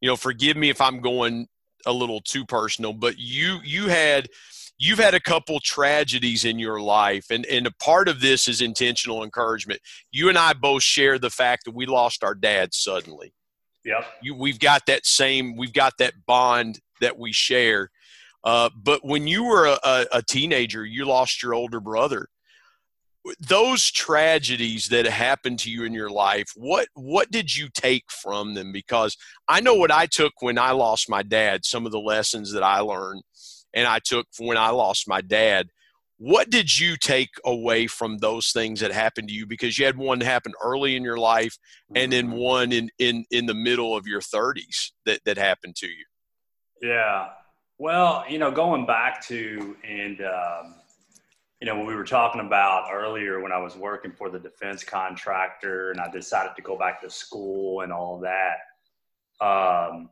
you 0.02 0.10
know 0.10 0.16
forgive 0.16 0.58
me 0.58 0.70
if 0.70 0.82
i'm 0.82 1.02
going 1.02 1.48
a 1.86 1.94
little 1.94 2.22
too 2.22 2.46
personal, 2.46 2.94
but 2.94 3.16
you 3.18 3.60
you 3.64 3.88
had 3.88 4.28
you've 4.78 5.00
had 5.00 5.14
a 5.14 5.20
couple 5.20 5.60
tragedies 5.60 6.44
in 6.44 6.60
your 6.60 6.82
life 6.82 7.28
and 7.30 7.46
and 7.46 7.68
a 7.68 7.72
part 7.72 8.10
of 8.10 8.20
this 8.20 8.48
is 8.48 8.62
intentional 8.62 9.24
encouragement. 9.24 9.80
You 10.12 10.30
and 10.30 10.38
i 10.38 10.54
both 10.54 10.84
share 10.84 11.20
the 11.20 11.30
fact 11.30 11.66
that 11.66 11.76
we 11.76 11.86
lost 11.86 12.24
our 12.24 12.36
dad 12.36 12.74
suddenly. 12.74 13.34
Yep. 13.86 14.06
You, 14.24 14.36
we've 14.36 14.60
got 14.60 14.86
that 14.88 15.06
same 15.06 15.56
we've 15.56 15.74
got 15.74 15.94
that 16.00 16.14
bond 16.26 16.80
that 17.02 17.20
we 17.20 17.32
share 17.32 17.92
uh, 18.46 18.70
but 18.76 19.04
when 19.04 19.26
you 19.28 19.44
were 19.44 19.66
a, 19.66 20.06
a, 20.14 20.22
teenager 20.22 20.86
you 20.86 21.04
lost 21.04 21.44
your 21.44 21.54
older 21.54 21.80
brother. 21.80 22.28
Those 23.40 23.90
tragedies 23.90 24.90
that 24.90 25.08
happened 25.08 25.58
to 25.60 25.72
you 25.72 25.84
in 25.84 25.94
your 25.94 26.12
life 26.12 26.48
what 26.56 26.88
what 26.94 27.32
did 27.32 27.56
you 27.56 27.70
take 27.74 28.04
from 28.10 28.54
them? 28.54 28.72
Because 28.72 29.18
i 29.48 29.60
know 29.60 29.74
what 29.74 29.92
i 29.92 30.06
took 30.06 30.34
when 30.42 30.60
i 30.60 30.72
lost 30.72 31.10
my 31.10 31.24
dad 31.24 31.66
some 31.66 31.88
of 31.88 31.92
the 31.92 32.00
lessons 32.00 32.54
that 32.54 32.62
i 32.62 32.80
learned 32.80 33.24
and 33.74 33.88
i 33.88 33.98
took 33.98 34.28
when 34.38 34.58
i 34.58 34.70
lost 34.70 35.08
my 35.08 35.22
dad. 35.22 35.68
What 36.18 36.50
did 36.50 36.80
you 36.80 36.96
take 36.96 37.32
away 37.44 37.88
from 37.88 38.20
those 38.20 38.52
things 38.52 38.80
that 38.80 38.92
happened 38.94 39.28
to 39.28 39.34
you? 39.34 39.46
Because 39.46 39.78
you 39.78 39.86
had 39.86 39.98
one 39.98 40.22
happen 40.22 40.54
early 40.64 40.96
in 40.96 41.04
your 41.04 41.18
life 41.18 41.58
and 41.94 42.14
then 42.14 42.28
mm-hmm. 42.28 42.38
one 42.38 42.72
in 42.72 42.90
in 43.00 43.26
in 43.32 43.48
the 43.48 43.56
middle 43.56 43.98
of 43.98 44.06
your 44.06 44.22
30s 44.22 44.92
that 45.08 45.22
that 45.26 45.38
happened 45.38 45.76
to 45.78 45.88
you. 45.88 46.06
Yeah 46.82 47.30
well 47.78 48.24
you 48.30 48.40
know 48.40 48.52
going 48.52 48.86
back 48.86 49.26
to 49.26 49.76
and 49.84 50.22
um 50.22 50.76
you 51.62 51.68
know, 51.72 51.78
when 51.78 51.88
we 51.88 51.96
were 51.96 52.04
talking 52.04 52.42
about 52.42 52.92
earlier 52.94 53.40
when 53.40 53.52
I 53.52 53.58
was 53.58 53.76
working 53.76 54.12
for 54.12 54.30
the 54.30 54.38
defense 54.40 54.84
contractor 54.84 55.90
and 55.90 56.00
I 56.00 56.12
decided 56.12 56.56
to 56.56 56.62
go 56.62 56.78
back 56.78 57.02
to 57.02 57.10
school 57.10 57.82
and 57.82 57.92
all 57.92 58.20
that. 58.20 58.58
Um, 59.44 60.10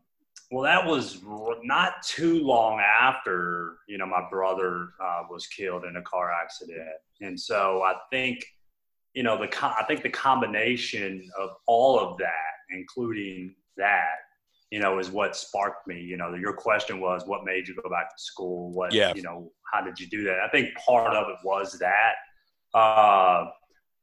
well, 0.51 0.63
that 0.63 0.85
was 0.85 1.21
not 1.63 2.01
too 2.03 2.43
long 2.43 2.79
after, 2.79 3.77
you 3.87 3.97
know, 3.97 4.05
my 4.05 4.27
brother 4.31 4.89
uh, 4.99 5.23
was 5.29 5.47
killed 5.47 5.85
in 5.85 5.97
a 5.97 6.01
car 6.01 6.31
accident. 6.31 6.87
And 7.21 7.39
so 7.39 7.83
I 7.83 7.95
think, 8.09 8.43
you 9.13 9.23
know, 9.23 9.37
the, 9.37 9.49
I 9.63 9.83
think 9.87 10.01
the 10.01 10.09
combination 10.09 11.29
of 11.39 11.51
all 11.67 11.99
of 11.99 12.17
that, 12.19 12.53
including 12.71 13.55
that, 13.77 14.15
you 14.73 14.79
know, 14.79 14.97
is 14.97 15.11
what 15.11 15.35
sparked 15.35 15.85
me. 15.87 16.01
You 16.01 16.17
know, 16.17 16.33
your 16.33 16.51
question 16.51 16.99
was 16.99 17.27
what 17.27 17.45
made 17.45 17.67
you 17.67 17.75
go 17.75 17.87
back 17.91 18.09
to 18.09 18.19
school? 18.19 18.71
What, 18.71 18.91
yeah. 18.91 19.13
you 19.15 19.21
know, 19.21 19.51
how 19.71 19.81
did 19.81 19.99
you 19.99 20.07
do 20.07 20.23
that? 20.23 20.39
I 20.43 20.47
think 20.49 20.69
part 20.83 21.13
of 21.13 21.27
it 21.29 21.35
was 21.43 21.77
that. 21.77 22.15
Uh, 22.73 23.51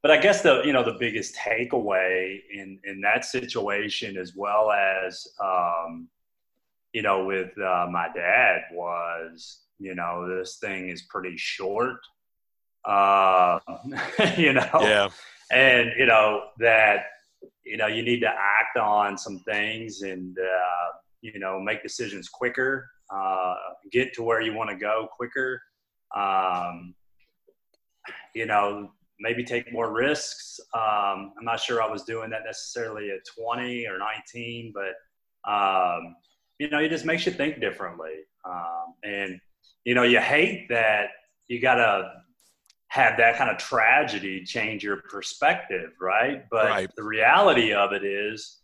but 0.01 0.11
I 0.11 0.17
guess 0.17 0.41
the 0.41 0.61
you 0.63 0.71
know 0.71 0.81
the 0.81 0.95
biggest 0.97 1.35
takeaway 1.35 2.39
in 2.53 2.79
in 2.85 3.01
that 3.01 3.25
situation, 3.25 4.15
as 4.15 4.33
well 4.33 4.71
as 4.71 5.27
um, 5.43 6.07
you 6.93 7.01
know 7.01 7.25
with 7.25 7.51
uh, 7.59 7.87
my 7.91 8.07
dad, 8.15 8.61
was 8.71 9.59
you 9.77 9.93
know 9.93 10.25
this 10.25 10.55
thing 10.55 10.87
is 10.87 11.01
pretty 11.01 11.35
short. 11.35 11.97
Uh, 12.85 13.59
you 14.37 14.53
know, 14.53 14.69
yeah, 14.79 15.09
and 15.51 15.91
you 15.97 16.05
know 16.05 16.45
that 16.59 17.07
you 17.65 17.75
know 17.75 17.87
you 17.87 18.03
need 18.03 18.21
to 18.21 18.29
act 18.71 18.77
on 18.77 19.17
some 19.17 19.39
things 19.39 20.01
and 20.01 20.37
uh, 20.37 20.91
you 21.21 21.39
know 21.39 21.59
make 21.59 21.83
decisions 21.83 22.29
quicker 22.29 22.89
uh, 23.13 23.55
get 23.91 24.13
to 24.13 24.23
where 24.23 24.41
you 24.41 24.53
want 24.53 24.69
to 24.69 24.75
go 24.75 25.07
quicker 25.15 25.61
um, 26.15 26.93
you 28.35 28.45
know 28.45 28.89
maybe 29.19 29.43
take 29.43 29.71
more 29.71 29.93
risks 29.93 30.59
um, 30.73 31.33
i'm 31.37 31.45
not 31.45 31.59
sure 31.59 31.81
i 31.81 31.89
was 31.89 32.03
doing 32.03 32.29
that 32.29 32.41
necessarily 32.45 33.11
at 33.11 33.19
20 33.37 33.87
or 33.87 33.97
19 33.97 34.73
but 34.73 35.51
um, 35.51 36.15
you 36.59 36.69
know 36.69 36.79
it 36.79 36.89
just 36.89 37.05
makes 37.05 37.25
you 37.25 37.31
think 37.31 37.59
differently 37.59 38.25
um, 38.45 38.93
and 39.03 39.39
you 39.85 39.95
know 39.95 40.03
you 40.03 40.19
hate 40.19 40.67
that 40.69 41.09
you 41.47 41.59
gotta 41.59 42.11
have 42.91 43.15
that 43.15 43.37
kind 43.37 43.49
of 43.49 43.57
tragedy 43.57 44.43
change 44.43 44.83
your 44.83 44.97
perspective, 44.97 45.91
right? 46.01 46.43
But 46.51 46.65
Right. 46.65 46.89
the 46.97 47.03
reality 47.03 47.71
of 47.71 47.93
it 47.93 48.03
is 48.03 48.60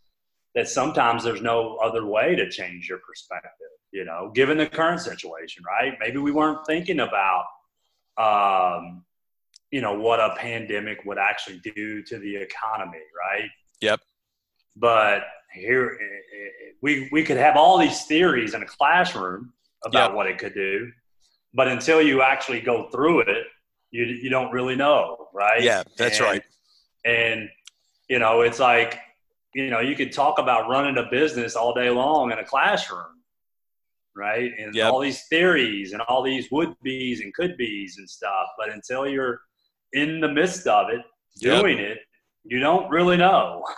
that 0.58 0.68
sometimes 0.68 1.22
there's 1.22 1.40
no 1.40 1.76
other 1.76 2.04
way 2.04 2.34
to 2.34 2.50
change 2.50 2.88
your 2.88 2.98
perspective, 2.98 3.50
you 3.92 4.04
know, 4.04 4.32
given 4.34 4.58
the 4.58 4.66
current 4.66 5.00
situation, 5.00 5.62
right? 5.64 5.92
Maybe 6.00 6.18
we 6.18 6.32
weren't 6.32 6.66
thinking 6.66 6.98
about, 6.98 7.44
um, 8.16 9.04
you 9.70 9.80
know, 9.80 9.94
what 9.96 10.18
a 10.18 10.34
pandemic 10.36 11.04
would 11.04 11.16
actually 11.16 11.60
do 11.60 12.02
to 12.02 12.18
the 12.18 12.34
economy, 12.34 12.98
right? 13.24 13.48
Yep. 13.80 14.00
But 14.74 15.22
here, 15.54 15.96
we, 16.82 17.08
we 17.12 17.22
could 17.22 17.36
have 17.36 17.56
all 17.56 17.78
these 17.78 18.04
theories 18.06 18.52
in 18.54 18.62
a 18.64 18.66
classroom 18.66 19.52
about 19.84 20.08
Yep. 20.10 20.16
what 20.16 20.26
it 20.26 20.38
could 20.38 20.54
do, 20.54 20.90
but 21.54 21.68
until 21.68 22.02
you 22.02 22.20
actually 22.20 22.60
go 22.60 22.88
through 22.90 23.20
it, 23.20 23.46
you, 23.92 24.06
you 24.06 24.28
don't 24.28 24.50
really 24.50 24.74
know, 24.74 25.28
right? 25.32 25.62
Yeah, 25.62 25.84
that's 25.96 26.18
And- 26.18 26.26
right. 26.26 26.42
And, 27.04 27.48
you 28.08 28.18
know, 28.18 28.40
it's 28.40 28.58
like, 28.58 28.98
you 29.58 29.70
know, 29.70 29.80
you 29.80 29.96
could 29.96 30.12
talk 30.12 30.38
about 30.38 30.68
running 30.68 30.98
a 30.98 31.10
business 31.10 31.56
all 31.56 31.74
day 31.74 31.90
long 31.90 32.30
in 32.30 32.38
a 32.38 32.44
classroom, 32.44 33.22
right? 34.14 34.52
And 34.56 34.72
Yep. 34.72 34.92
all 34.92 35.00
these 35.00 35.26
theories 35.26 35.92
and 35.92 36.00
all 36.02 36.22
these 36.22 36.48
would 36.52 36.76
be's 36.80 37.20
and 37.20 37.34
could 37.34 37.56
be's 37.56 37.98
and 37.98 38.08
stuff. 38.08 38.46
But 38.56 38.70
until 38.72 39.08
you're 39.08 39.40
in 39.94 40.20
the 40.20 40.28
midst 40.28 40.68
of 40.68 40.90
it, 40.90 41.00
Yep. 41.40 41.60
doing 41.60 41.78
it, 41.78 41.98
you 42.44 42.60
don't 42.60 42.88
really 42.88 43.16
know. 43.16 43.64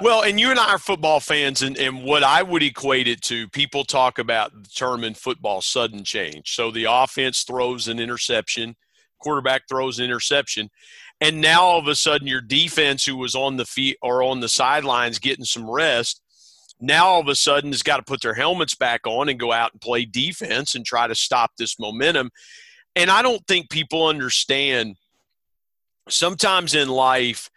Well, 0.00 0.22
and 0.22 0.38
you 0.38 0.50
and 0.50 0.58
I 0.58 0.72
are 0.74 0.78
football 0.78 1.20
fans, 1.20 1.62
and, 1.62 1.76
and 1.78 2.04
what 2.04 2.22
I 2.22 2.42
would 2.42 2.62
equate 2.62 3.08
it 3.08 3.20
to, 3.22 3.48
people 3.48 3.84
talk 3.84 4.18
about 4.18 4.52
the 4.52 4.68
term 4.68 5.04
in 5.04 5.14
football 5.14 5.60
sudden 5.60 6.04
change. 6.04 6.54
So 6.54 6.70
the 6.70 6.86
offense 6.88 7.42
throws 7.42 7.88
an 7.88 7.98
interception, 7.98 8.76
quarterback 9.20 9.62
throws 9.68 9.98
an 9.98 10.04
interception, 10.04 10.70
and 11.20 11.40
now 11.40 11.62
all 11.62 11.78
of 11.78 11.86
a 11.86 11.94
sudden 11.94 12.26
your 12.26 12.40
defense, 12.40 13.04
who 13.04 13.16
was 13.16 13.34
on 13.34 13.56
the 13.56 13.64
feet 13.64 13.96
or 14.02 14.22
on 14.22 14.40
the 14.40 14.48
sidelines 14.48 15.18
getting 15.18 15.44
some 15.44 15.70
rest, 15.70 16.20
now 16.80 17.06
all 17.06 17.20
of 17.20 17.28
a 17.28 17.34
sudden 17.34 17.72
has 17.72 17.82
got 17.82 17.96
to 17.96 18.02
put 18.02 18.20
their 18.20 18.34
helmets 18.34 18.74
back 18.74 19.06
on 19.06 19.28
and 19.28 19.40
go 19.40 19.50
out 19.52 19.72
and 19.72 19.80
play 19.80 20.04
defense 20.04 20.74
and 20.74 20.84
try 20.84 21.06
to 21.06 21.14
stop 21.14 21.52
this 21.56 21.78
momentum. 21.78 22.30
And 22.94 23.10
I 23.10 23.22
don't 23.22 23.46
think 23.46 23.70
people 23.70 24.06
understand 24.06 24.96
sometimes 26.08 26.74
in 26.74 26.88
life 26.88 27.50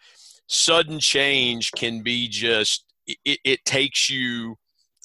sudden 0.46 0.98
change 0.98 1.70
can 1.72 2.02
be 2.02 2.28
just 2.28 2.84
it, 3.06 3.38
it 3.44 3.64
takes 3.64 4.10
you 4.10 4.56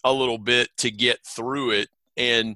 a 0.03 0.11
little 0.11 0.37
bit 0.37 0.69
to 0.77 0.89
get 0.89 1.19
through 1.25 1.71
it 1.71 1.89
and 2.17 2.55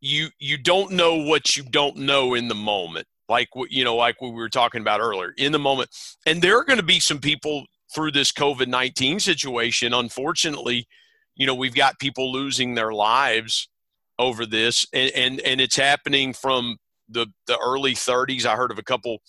you 0.00 0.28
you 0.38 0.56
don't 0.56 0.92
know 0.92 1.16
what 1.16 1.56
you 1.56 1.62
don't 1.62 1.96
know 1.96 2.34
in 2.34 2.48
the 2.48 2.54
moment 2.54 3.06
like 3.28 3.54
what 3.54 3.70
you 3.70 3.84
know 3.84 3.96
like 3.96 4.20
we 4.20 4.30
were 4.30 4.48
talking 4.48 4.80
about 4.80 5.00
earlier 5.00 5.32
in 5.36 5.52
the 5.52 5.58
moment 5.58 5.90
and 6.26 6.42
there 6.42 6.56
are 6.58 6.64
going 6.64 6.78
to 6.78 6.82
be 6.82 7.00
some 7.00 7.18
people 7.18 7.64
through 7.94 8.10
this 8.10 8.32
covid-19 8.32 9.20
situation 9.20 9.92
unfortunately 9.94 10.86
you 11.34 11.46
know 11.46 11.54
we've 11.54 11.74
got 11.74 11.98
people 11.98 12.32
losing 12.32 12.74
their 12.74 12.92
lives 12.92 13.68
over 14.18 14.44
this 14.46 14.86
and 14.92 15.10
and, 15.12 15.40
and 15.40 15.60
it's 15.60 15.76
happening 15.76 16.32
from 16.32 16.76
the 17.08 17.26
the 17.46 17.58
early 17.58 17.94
30s 17.94 18.44
i 18.44 18.56
heard 18.56 18.70
of 18.70 18.78
a 18.78 18.82
couple 18.82 19.20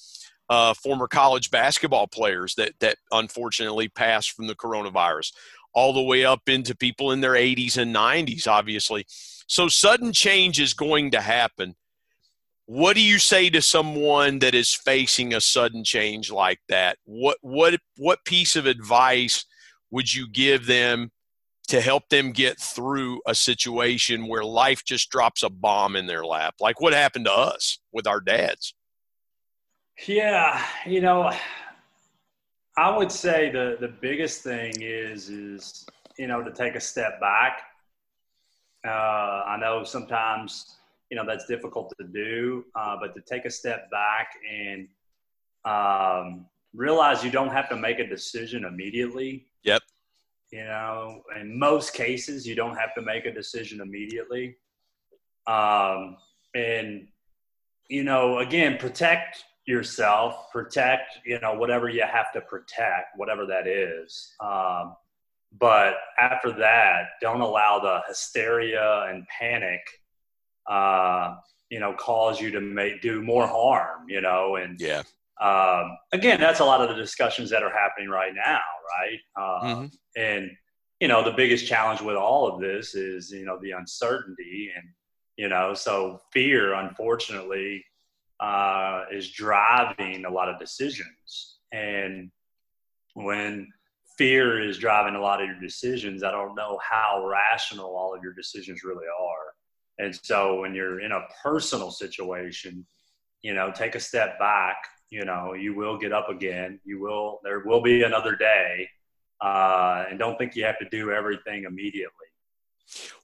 uh, 0.49 0.73
former 0.73 1.07
college 1.07 1.51
basketball 1.51 2.07
players 2.07 2.55
that 2.55 2.73
that 2.79 2.97
unfortunately 3.11 3.87
passed 3.87 4.31
from 4.31 4.47
the 4.47 4.55
coronavirus, 4.55 5.31
all 5.73 5.93
the 5.93 6.01
way 6.01 6.25
up 6.25 6.41
into 6.47 6.75
people 6.75 7.11
in 7.11 7.21
their 7.21 7.33
80s 7.33 7.77
and 7.77 7.95
90s, 7.95 8.47
obviously. 8.47 9.05
So 9.47 9.67
sudden 9.67 10.11
change 10.11 10.59
is 10.59 10.73
going 10.73 11.11
to 11.11 11.21
happen. 11.21 11.75
What 12.71 12.95
do 12.95 13.01
you 13.01 13.17
say 13.17 13.49
to 13.49 13.63
someone 13.63 14.37
that 14.39 14.53
is 14.53 14.75
facing 14.75 15.33
a 15.33 15.41
sudden 15.41 15.83
change 15.83 16.29
like 16.29 16.59
that? 16.69 16.99
What 17.03 17.39
what 17.41 17.79
what 17.97 18.23
piece 18.25 18.55
of 18.55 18.67
advice 18.67 19.43
would 19.89 20.13
you 20.13 20.29
give 20.29 20.67
them 20.67 21.09
to 21.69 21.81
help 21.81 22.09
them 22.09 22.31
get 22.31 22.59
through 22.59 23.21
a 23.25 23.33
situation 23.33 24.27
where 24.27 24.43
life 24.43 24.85
just 24.85 25.09
drops 25.09 25.41
a 25.41 25.49
bomb 25.49 25.95
in 25.95 26.05
their 26.05 26.23
lap, 26.23 26.53
like 26.59 26.79
what 26.79 26.93
happened 26.93 27.25
to 27.25 27.33
us 27.33 27.79
with 27.91 28.05
our 28.05 28.19
dads? 28.19 28.75
Yeah, 30.05 30.63
you 30.85 31.01
know, 31.01 31.31
I 32.77 32.95
would 32.95 33.11
say 33.11 33.49
the 33.49 33.77
the 33.79 33.95
biggest 33.99 34.43
thing 34.43 34.79
is 34.79 35.29
is 35.29 35.87
you 36.19 36.27
know 36.27 36.43
to 36.43 36.51
take 36.51 36.75
a 36.75 36.79
step 36.79 37.19
back. 37.19 37.63
Uh, 38.87 38.91
I 39.47 39.57
know 39.59 39.83
sometimes 39.83 40.75
you 41.09 41.17
know 41.17 41.25
that's 41.25 41.45
difficult 41.45 41.93
to 41.99 42.07
do, 42.07 42.65
uh, 42.75 42.97
but 42.99 43.15
to 43.15 43.21
take 43.21 43.45
a 43.45 43.49
step 43.49 43.89
back 43.89 44.33
and 44.49 44.87
um, 45.65 46.45
realize 46.73 47.23
you 47.23 47.31
don't 47.31 47.49
have 47.49 47.69
to 47.69 47.75
make 47.75 47.99
a 47.99 48.07
decision 48.07 48.65
immediately. 48.65 49.47
Yep. 49.63 49.81
You 50.51 50.63
know, 50.63 51.21
in 51.39 51.57
most 51.57 51.93
cases, 51.93 52.47
you 52.47 52.55
don't 52.55 52.75
have 52.75 52.93
to 52.95 53.01
make 53.01 53.25
a 53.25 53.31
decision 53.31 53.81
immediately. 53.81 54.57
Um, 55.47 56.17
and 56.55 57.07
you 57.89 58.03
know, 58.03 58.39
again, 58.39 58.77
protect 58.77 59.43
yourself, 59.65 60.51
protect, 60.51 61.19
you 61.25 61.39
know, 61.39 61.53
whatever 61.53 61.89
you 61.89 62.03
have 62.03 62.31
to 62.33 62.41
protect, 62.41 63.17
whatever 63.17 63.45
that 63.45 63.67
is. 63.67 64.33
Um, 64.39 64.95
but 65.59 65.95
after 66.19 66.51
that, 66.51 67.09
don't 67.21 67.41
allow 67.41 67.79
the 67.79 68.01
hysteria 68.07 69.07
and 69.09 69.27
panic, 69.27 69.81
uh, 70.69 71.35
you 71.69 71.79
know, 71.79 71.93
cause 71.93 72.39
you 72.41 72.51
to 72.51 72.61
make 72.61 73.01
do 73.01 73.21
more 73.21 73.47
harm, 73.47 74.07
you 74.07 74.21
know, 74.21 74.55
and 74.55 74.79
Yeah. 74.79 75.03
um, 75.41 75.97
again, 76.11 76.39
that's 76.39 76.59
a 76.59 76.65
lot 76.65 76.81
of 76.81 76.89
the 76.89 76.95
discussions 76.95 77.49
that 77.49 77.63
are 77.63 77.71
happening 77.71 78.09
right 78.09 78.33
now, 78.35 78.61
right? 78.97 79.19
Uh, 79.35 79.61
Mhm. 79.63 79.91
And 80.15 80.57
you 80.99 81.07
know, 81.07 81.23
the 81.23 81.31
biggest 81.31 81.65
challenge 81.65 82.01
with 82.01 82.17
all 82.17 82.45
of 82.51 82.59
this 82.59 82.93
is 82.93 83.31
you 83.31 83.45
know 83.45 83.57
the 83.61 83.71
uncertainty, 83.71 84.71
and 84.75 84.85
you 85.37 85.47
know, 85.47 85.73
so 85.73 86.19
fear, 86.33 86.73
unfortunately, 86.73 87.85
uh, 88.41 89.05
is 89.11 89.31
driving 89.31 90.25
a 90.25 90.29
lot 90.29 90.49
of 90.49 90.59
decisions. 90.59 91.59
And 91.71 92.31
when 93.13 93.71
fear 94.17 94.61
is 94.61 94.77
driving 94.77 95.15
a 95.15 95.21
lot 95.21 95.41
of 95.41 95.47
your 95.47 95.59
decisions, 95.59 96.23
I 96.23 96.31
don't 96.31 96.55
know 96.55 96.77
how 96.83 97.25
rational 97.25 97.95
all 97.95 98.13
of 98.13 98.21
your 98.21 98.33
decisions 98.33 98.83
really 98.83 99.07
are. 99.07 99.53
And 99.99 100.17
so 100.23 100.61
when 100.61 100.73
you're 100.73 101.01
in 101.01 101.11
a 101.11 101.21
personal 101.43 101.91
situation, 101.91 102.85
you 103.41 103.53
know, 103.53 103.71
take 103.71 103.95
a 103.95 103.99
step 103.99 104.39
back, 104.39 104.77
you 105.09 105.25
know, 105.25 105.53
you 105.53 105.75
will 105.75 105.97
get 105.97 106.13
up 106.13 106.29
again. 106.29 106.79
You 106.85 107.01
will, 107.01 107.39
there 107.43 107.59
will 107.59 107.81
be 107.81 108.03
another 108.03 108.35
day. 108.35 108.89
Uh, 109.41 110.05
and 110.09 110.17
don't 110.17 110.37
think 110.37 110.55
you 110.55 110.65
have 110.65 110.79
to 110.79 110.89
do 110.89 111.11
everything 111.11 111.65
immediately. 111.65 112.11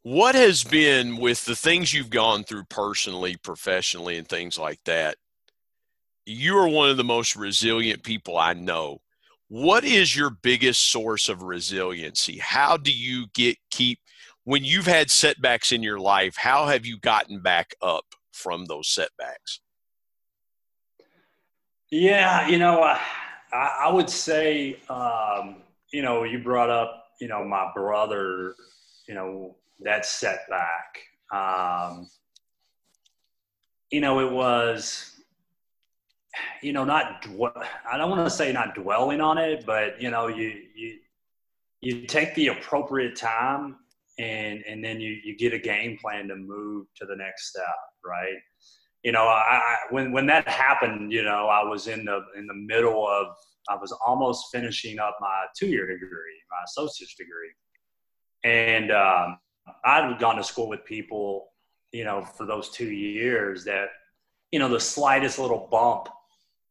What 0.03 0.35
has 0.35 0.63
been 0.63 1.17
with 1.17 1.45
the 1.45 1.55
things 1.55 1.93
you've 1.93 2.09
gone 2.09 2.43
through 2.43 2.65
personally, 2.65 3.37
professionally, 3.37 4.17
and 4.17 4.27
things 4.27 4.57
like 4.57 4.79
that? 4.85 5.17
You 6.25 6.57
are 6.57 6.67
one 6.67 6.89
of 6.89 6.97
the 6.97 7.03
most 7.03 7.35
resilient 7.35 8.03
people 8.03 8.37
I 8.37 8.53
know. 8.53 9.01
What 9.47 9.83
is 9.83 10.15
your 10.15 10.29
biggest 10.29 10.91
source 10.91 11.29
of 11.29 11.43
resiliency? 11.43 12.37
How 12.37 12.77
do 12.77 12.91
you 12.91 13.27
get 13.33 13.57
keep 13.71 13.99
when 14.45 14.63
you've 14.63 14.87
had 14.87 15.11
setbacks 15.11 15.71
in 15.71 15.83
your 15.83 15.99
life? 15.99 16.35
How 16.37 16.67
have 16.67 16.85
you 16.85 16.97
gotten 16.99 17.39
back 17.39 17.75
up 17.81 18.05
from 18.31 18.65
those 18.65 18.87
setbacks? 18.87 19.59
Yeah, 21.91 22.47
you 22.47 22.57
know, 22.57 22.81
I, 22.81 22.99
I 23.53 23.91
would 23.91 24.09
say, 24.09 24.77
um, 24.89 25.57
you 25.91 26.01
know, 26.01 26.23
you 26.23 26.39
brought 26.39 26.69
up, 26.69 27.07
you 27.19 27.27
know, 27.27 27.43
my 27.43 27.71
brother, 27.75 28.55
you 29.07 29.13
know, 29.13 29.55
that 29.81 30.05
setback. 30.05 30.99
Um, 31.31 32.07
you 33.91 34.01
know, 34.01 34.19
it 34.19 34.31
was, 34.31 35.11
you 36.61 36.73
know, 36.73 36.83
not, 36.83 37.23
dw- 37.23 37.65
I 37.89 37.97
don't 37.97 38.09
want 38.09 38.25
to 38.25 38.29
say 38.29 38.51
not 38.51 38.75
dwelling 38.75 39.21
on 39.21 39.37
it, 39.37 39.65
but, 39.65 40.01
you 40.01 40.11
know, 40.11 40.27
you, 40.27 40.61
you, 40.75 40.97
you 41.81 42.05
take 42.07 42.35
the 42.35 42.47
appropriate 42.47 43.15
time 43.15 43.77
and, 44.17 44.63
and 44.67 44.83
then 44.83 44.99
you, 44.99 45.17
you 45.23 45.35
get 45.37 45.53
a 45.53 45.59
game 45.59 45.97
plan 46.01 46.27
to 46.29 46.35
move 46.35 46.87
to 46.97 47.05
the 47.05 47.15
next 47.15 47.49
step, 47.49 47.75
right? 48.05 48.37
you 49.05 49.11
know, 49.11 49.25
I, 49.27 49.57
I, 49.57 49.75
when 49.91 50.11
when 50.11 50.25
that 50.25 50.47
happened, 50.47 51.13
you 51.13 51.21
know, 51.21 51.47
I 51.47 51.63
was 51.63 51.87
in 51.87 52.05
the 52.05 52.21
in 52.35 52.47
the 52.47 52.55
middle 52.55 53.07
of 53.07 53.27
I 53.69 53.75
was 53.75 53.91
almost 54.05 54.47
finishing 54.51 54.97
up 54.97 55.15
my 55.21 55.45
two 55.55 55.67
year 55.67 55.85
degree, 55.85 56.09
my 56.49 56.63
associate's 56.65 57.13
degree, 57.13 57.51
and 58.43 58.91
um, 58.91 59.37
I'd 59.83 60.17
gone 60.19 60.37
to 60.37 60.43
school 60.43 60.67
with 60.67 60.83
people, 60.85 61.49
you 61.91 62.03
know, 62.03 62.23
for 62.23 62.47
those 62.47 62.69
two 62.69 62.91
years 62.91 63.63
that, 63.65 63.89
you 64.51 64.57
know, 64.57 64.69
the 64.69 64.79
slightest 64.79 65.37
little 65.37 65.67
bump 65.69 66.09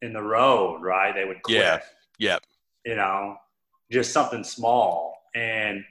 in 0.02 0.12
the 0.12 0.22
road, 0.22 0.82
right, 0.82 1.14
they 1.14 1.24
would 1.24 1.40
quit. 1.42 1.58
Yeah. 1.58 1.80
Yep. 2.18 2.42
You 2.84 2.96
know, 2.96 3.36
just 3.92 4.12
something 4.12 4.42
small, 4.42 5.16
and 5.36 5.84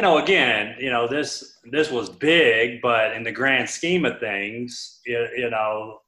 you 0.00 0.06
know, 0.06 0.16
again, 0.16 0.76
you 0.78 0.88
know, 0.88 1.06
this 1.06 1.58
this 1.70 1.90
was 1.90 2.08
big, 2.08 2.80
but 2.80 3.12
in 3.12 3.22
the 3.22 3.30
grand 3.30 3.68
scheme 3.68 4.06
of 4.06 4.18
things, 4.18 4.98
you, 5.04 5.28
you 5.36 5.50
know, 5.50 5.98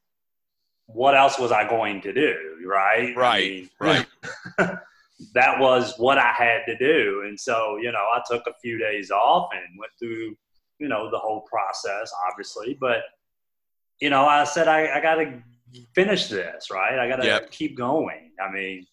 what 0.87 1.14
else 1.14 1.38
was 1.38 1.52
I 1.52 1.68
going 1.68 2.00
to 2.00 2.12
do? 2.14 2.35
Right. 2.66 3.14
Right. 3.14 3.44
I 3.44 3.48
mean, 3.50 3.68
right. 3.78 4.07
that 5.35 5.61
was 5.61 5.92
what 5.98 6.16
I 6.16 6.33
had 6.33 6.61
to 6.68 6.78
do. 6.78 7.24
And 7.26 7.38
so, 7.38 7.76
you 7.83 7.92
know, 7.92 7.98
I 7.98 8.22
took 8.26 8.46
a 8.46 8.55
few 8.62 8.78
days 8.78 9.11
off 9.11 9.50
and 9.52 9.78
went 9.78 9.92
through, 9.98 10.37
you 10.78 10.88
know, 10.88 11.11
the 11.11 11.18
whole 11.18 11.42
process, 11.42 12.11
obviously. 12.31 12.78
But, 12.81 13.00
you 14.00 14.09
know, 14.09 14.24
I 14.24 14.44
said, 14.44 14.68
I, 14.68 14.96
I 14.96 15.02
got 15.02 15.16
to 15.16 15.42
finish 15.94 16.28
this, 16.28 16.70
right? 16.70 16.98
I 16.98 17.07
got 17.11 17.16
to 17.16 17.26
yep. 17.26 17.50
keep 17.50 17.76
going. 17.76 18.31
I 18.42 18.50
mean, 18.50 18.87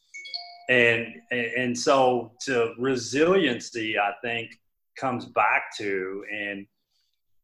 and, 0.67 1.07
and 1.31 1.79
so 1.79 2.33
to 2.47 2.73
resiliency, 2.77 3.97
I 3.97 4.11
think 4.21 4.59
comes 4.99 5.25
back 5.25 5.75
to, 5.77 6.23
and 6.31 6.65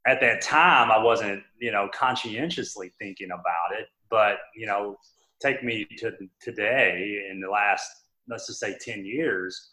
at 0.05 0.19
that 0.21 0.41
time, 0.41 0.91
I 0.91 0.97
wasn't, 0.97 1.41
you 1.59 1.71
know, 1.71 1.89
conscientiously 1.93 2.91
thinking 2.99 3.31
about 3.31 3.79
it, 3.79 3.87
but, 4.09 4.37
you 4.55 4.67
know, 4.67 4.97
take 5.41 5.63
me 5.63 5.85
to 5.97 6.11
today 6.41 7.27
in 7.29 7.39
the 7.39 7.49
last 7.49 7.89
let's 8.27 8.47
just 8.47 8.59
say 8.59 8.75
10 8.79 9.05
years 9.05 9.71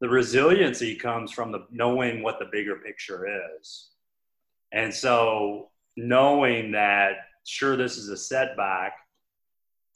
the 0.00 0.08
resiliency 0.08 0.94
comes 0.94 1.32
from 1.32 1.50
the 1.50 1.66
knowing 1.70 2.22
what 2.22 2.38
the 2.38 2.44
bigger 2.52 2.76
picture 2.76 3.26
is. 3.58 3.88
And 4.72 4.92
so 4.92 5.70
knowing 5.96 6.72
that 6.72 7.12
sure 7.44 7.76
this 7.76 7.96
is 7.96 8.08
a 8.10 8.16
setback 8.16 8.92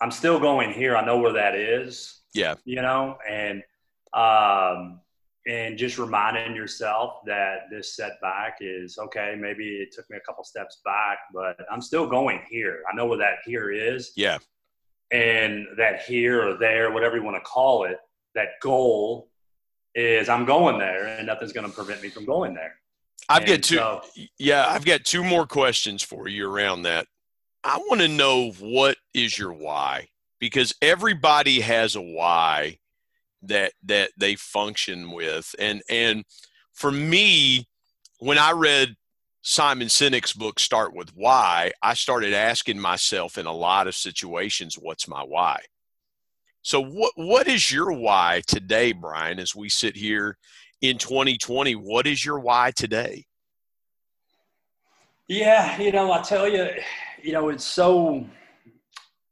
i'm 0.01 0.11
still 0.11 0.41
going 0.41 0.73
here. 0.73 0.97
I 0.97 1.05
know 1.05 1.19
where 1.19 1.35
that 1.35 1.55
is. 1.55 2.21
Yeah. 2.33 2.55
You 2.65 2.81
know 2.81 3.19
and 3.29 3.63
um 4.15 5.01
and 5.51 5.77
just 5.77 5.99
reminding 5.99 6.55
yourself 6.55 7.21
that 7.27 7.71
this 7.71 7.97
setback 7.97 8.59
is 8.61 8.99
okay 8.99 9.37
maybe 9.39 9.65
it 9.65 9.93
took 9.93 10.09
me 10.11 10.17
a 10.17 10.21
couple 10.21 10.45
steps 10.45 10.81
back 10.85 11.19
but 11.35 11.57
i'm 11.71 11.81
still 11.81 12.07
going 12.07 12.41
here 12.49 12.83
i 12.91 12.95
know 12.95 13.07
where 13.07 13.19
that 13.19 13.37
here 13.45 13.71
is 13.71 14.13
yeah 14.17 14.39
and 15.11 15.67
that 15.77 16.03
here 16.03 16.49
or 16.49 16.55
there, 16.55 16.91
whatever 16.93 17.17
you 17.17 17.23
want 17.23 17.37
to 17.37 17.43
call 17.43 17.85
it, 17.85 17.99
that 18.35 18.49
goal 18.63 19.29
is 19.95 20.29
I'm 20.29 20.45
going 20.45 20.79
there, 20.79 21.07
and 21.07 21.27
nothing's 21.27 21.53
going 21.53 21.67
to 21.67 21.73
prevent 21.73 22.03
me 22.03 22.09
from 22.09 22.25
going 22.25 22.55
there. 22.55 22.75
I've 23.29 23.47
got 23.47 23.63
two. 23.63 23.77
So, 23.77 24.03
yeah, 24.39 24.67
I've 24.69 24.85
got 24.85 25.05
two 25.05 25.25
more 25.25 25.47
questions 25.47 26.03
for 26.03 26.29
you 26.29 26.51
around 26.51 26.83
that. 26.83 27.07
I 27.63 27.79
want 27.79 28.01
to 28.01 28.09
know 28.09 28.51
what 28.59 28.97
is 29.15 29.39
your 29.39 29.53
why 29.53 30.09
because 30.39 30.75
everybody 30.81 31.61
has 31.61 31.97
a 31.97 32.01
why 32.01 32.79
that 33.43 33.73
that 33.85 34.11
they 34.17 34.37
function 34.37 35.11
with, 35.11 35.55
and 35.59 35.83
and 35.89 36.25
for 36.73 36.91
me, 36.91 37.67
when 38.19 38.39
I 38.39 38.53
read 38.53 38.97
Simon 39.43 39.89
Sinek's 39.89 40.33
book, 40.33 40.59
Start 40.61 40.95
With 40.95 41.11
Why, 41.15 41.73
I 41.83 41.95
started 41.95 42.35
asking 42.35 42.79
myself 42.79 43.39
in 43.39 43.47
a 43.47 43.53
lot 43.53 43.87
of 43.87 43.95
situations, 43.95 44.77
what's 44.79 45.09
my 45.09 45.23
why? 45.23 45.61
So, 46.63 46.83
what, 46.83 47.13
what 47.17 47.49
is 47.49 47.73
your 47.73 47.93
why 47.93 48.43
today, 48.47 48.93
Brian, 48.93 49.39
as 49.39 49.57
we 49.57 49.71
sit 49.71 49.97
here 49.97 50.37
in 50.83 50.99
2020? 50.99 51.75
What 51.75 52.07
is 52.07 52.23
your 52.25 52.39
why 52.39 52.73
today? 52.77 53.25
Yeah, 55.27 55.81
you 55.81 55.93
know, 55.93 56.13
I 56.13 56.21
tell 56.21 56.47
you, 56.47 56.69
you 57.23 57.33
know, 57.33 57.49
it's 57.49 57.65
so, 57.65 58.27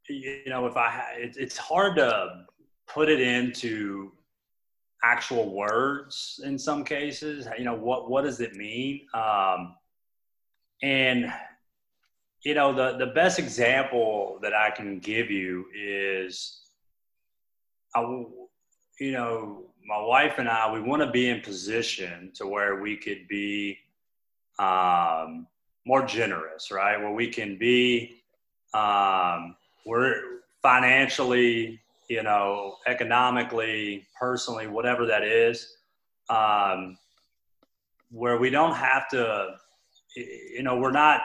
you 0.08 0.42
know, 0.46 0.66
if 0.66 0.76
I, 0.76 1.16
it, 1.18 1.36
it's 1.36 1.58
hard 1.58 1.96
to 1.96 2.44
put 2.88 3.08
it 3.08 3.20
into 3.20 4.12
actual 5.04 5.54
words 5.54 6.40
in 6.44 6.58
some 6.58 6.84
cases. 6.84 7.46
You 7.56 7.64
know, 7.64 7.74
what, 7.74 8.10
what 8.10 8.24
does 8.24 8.40
it 8.40 8.54
mean? 8.54 9.06
Um, 9.14 9.74
and 10.82 11.32
you 12.42 12.54
know, 12.54 12.72
the 12.72 12.96
the 12.96 13.12
best 13.12 13.38
example 13.38 14.38
that 14.42 14.54
I 14.54 14.70
can 14.70 15.00
give 15.00 15.30
you 15.30 15.66
is, 15.74 16.60
I, 17.94 18.00
you 19.00 19.12
know, 19.12 19.64
my 19.84 20.00
wife 20.00 20.34
and 20.38 20.48
I, 20.48 20.70
we 20.72 20.80
want 20.80 21.02
to 21.02 21.10
be 21.10 21.28
in 21.28 21.40
position 21.40 22.30
to 22.34 22.46
where 22.46 22.80
we 22.80 22.96
could 22.96 23.26
be 23.26 23.78
um, 24.58 25.46
more 25.84 26.04
generous, 26.04 26.70
right? 26.70 27.00
Where 27.00 27.12
we 27.12 27.28
can 27.28 27.58
be, 27.58 28.22
um, 28.74 29.56
we're 29.86 30.20
financially, 30.62 31.80
you 32.08 32.22
know, 32.22 32.76
economically, 32.86 34.06
personally, 34.18 34.66
whatever 34.66 35.06
that 35.06 35.22
is, 35.22 35.76
um, 36.30 36.96
where 38.10 38.38
we 38.38 38.50
don't 38.50 38.74
have 38.74 39.08
to 39.10 39.56
you 40.18 40.62
know, 40.62 40.76
we're 40.76 40.90
not 40.90 41.20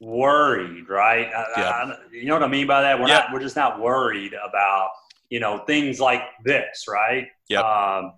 worried, 0.00 0.88
right? 0.88 1.28
Yeah. 1.56 1.70
I, 1.70 1.96
you 2.12 2.26
know 2.26 2.34
what 2.34 2.42
I 2.42 2.48
mean 2.48 2.66
by 2.66 2.82
that? 2.82 2.98
We're 2.98 3.08
yeah. 3.08 3.14
not. 3.14 3.32
We're 3.32 3.40
just 3.40 3.56
not 3.56 3.80
worried 3.80 4.32
about 4.32 4.90
you 5.28 5.40
know 5.40 5.58
things 5.66 6.00
like 6.00 6.22
this, 6.44 6.86
right? 6.88 7.28
Yeah. 7.48 7.60
Um, 7.60 8.14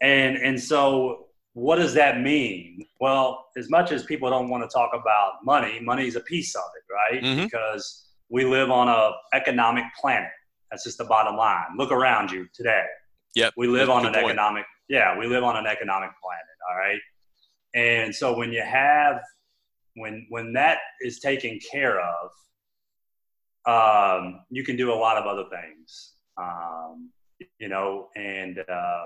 and 0.00 0.36
and 0.36 0.60
so 0.60 1.26
what 1.54 1.76
does 1.76 1.94
that 1.94 2.20
mean? 2.20 2.86
Well, 3.00 3.46
as 3.56 3.68
much 3.70 3.92
as 3.92 4.04
people 4.04 4.30
don't 4.30 4.48
want 4.48 4.62
to 4.62 4.72
talk 4.72 4.90
about 4.94 5.44
money, 5.44 5.80
money 5.80 6.06
is 6.06 6.16
a 6.16 6.20
piece 6.20 6.54
of 6.54 6.62
it, 6.76 6.92
right? 6.92 7.22
Mm-hmm. 7.22 7.44
Because 7.44 8.06
we 8.28 8.44
live 8.44 8.70
on 8.70 8.88
a 8.88 9.10
economic 9.34 9.84
planet. 10.00 10.30
That's 10.70 10.84
just 10.84 10.98
the 10.98 11.04
bottom 11.04 11.36
line. 11.36 11.66
Look 11.76 11.90
around 11.90 12.30
you 12.30 12.46
today. 12.54 12.84
Yep. 13.34 13.54
We 13.56 13.68
live 13.68 13.88
That's 13.88 13.98
on 13.98 14.06
an 14.06 14.12
point. 14.14 14.26
economic. 14.26 14.64
Yeah, 14.88 15.16
we 15.18 15.26
live 15.26 15.44
on 15.44 15.56
an 15.56 15.66
economic 15.66 16.10
planet. 16.22 16.44
All 16.68 16.76
right. 16.76 17.00
And 17.74 18.14
so 18.14 18.36
when 18.36 18.52
you 18.52 18.62
have 18.62 19.20
when 19.96 20.26
when 20.28 20.52
that 20.54 20.78
is 21.00 21.20
taken 21.20 21.58
care 21.70 22.00
of, 22.00 22.30
um, 23.66 24.40
you 24.50 24.64
can 24.64 24.76
do 24.76 24.92
a 24.92 24.94
lot 24.94 25.16
of 25.16 25.26
other 25.26 25.44
things. 25.50 26.14
Um, 26.36 27.10
you 27.58 27.68
know, 27.68 28.08
and 28.16 28.58
uh, 28.58 29.04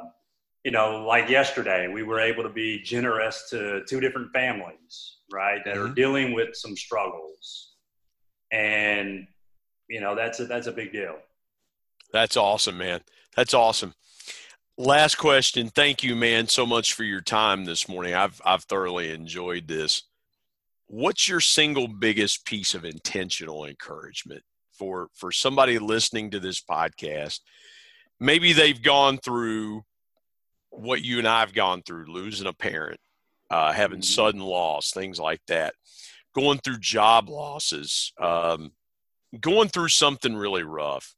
you 0.65 0.71
know, 0.71 1.05
like 1.07 1.29
yesterday, 1.29 1.89
we 1.89 2.03
were 2.03 2.21
able 2.21 2.43
to 2.43 2.49
be 2.49 2.81
generous 2.83 3.49
to 3.51 3.85
two 3.89 4.01
different 4.01 4.33
families, 4.33 5.19
right, 5.33 5.63
that 5.65 5.75
mm-hmm. 5.75 5.93
are 5.93 5.95
dealing 5.95 6.33
with 6.33 6.57
some 6.57 6.77
struggles, 6.77 7.75
and 8.51 9.27
you 9.89 10.01
know, 10.01 10.15
that's 10.15 10.41
a, 10.41 10.47
that's 10.47 10.67
a 10.67 10.73
big 10.73 10.93
deal. 10.93 11.17
That's 12.15 12.37
awesome, 12.37 12.79
man. 12.79 13.01
That's 13.35 13.55
awesome. 13.55 13.93
Last 14.79 15.17
question. 15.17 15.69
Thank 15.69 16.05
you, 16.05 16.15
man, 16.15 16.47
so 16.47 16.65
much 16.65 16.93
for 16.93 17.03
your 17.03 17.21
time 17.21 17.65
this 17.65 17.89
morning. 17.89 18.15
I've 18.15 18.41
I've 18.45 18.63
thoroughly 18.63 19.11
enjoyed 19.11 19.67
this. 19.67 20.05
What's 20.87 21.29
your 21.29 21.41
single 21.41 21.89
biggest 21.89 22.47
piece 22.47 22.73
of 22.73 22.85
intentional 22.85 23.67
encouragement 23.67 24.43
for 24.79 25.09
for 25.13 25.33
somebody 25.33 25.81
listening 25.81 26.31
to 26.31 26.39
this 26.39 26.61
podcast? 26.61 27.41
Maybe 28.21 28.53
they've 28.53 28.81
gone 28.81 29.19
through 29.19 29.83
what 30.71 31.03
you 31.03 31.19
and 31.19 31.27
I've 31.27 31.53
gone 31.53 31.83
through, 31.83 32.07
losing 32.07 32.47
a 32.47 32.53
parent, 32.53 33.01
uh, 33.51 33.73
having 33.73 33.99
mm-hmm. 33.99 34.05
sudden 34.05 34.41
loss, 34.41 34.93
things 34.93 35.19
like 35.19 35.41
that, 35.49 35.75
going 36.33 36.59
through 36.59 36.79
job 36.79 37.29
losses, 37.29 38.13
um, 38.21 38.71
going 39.41 39.69
through 39.69 39.89
something 39.89 40.37
really 40.37 40.63
rough, 40.63 41.13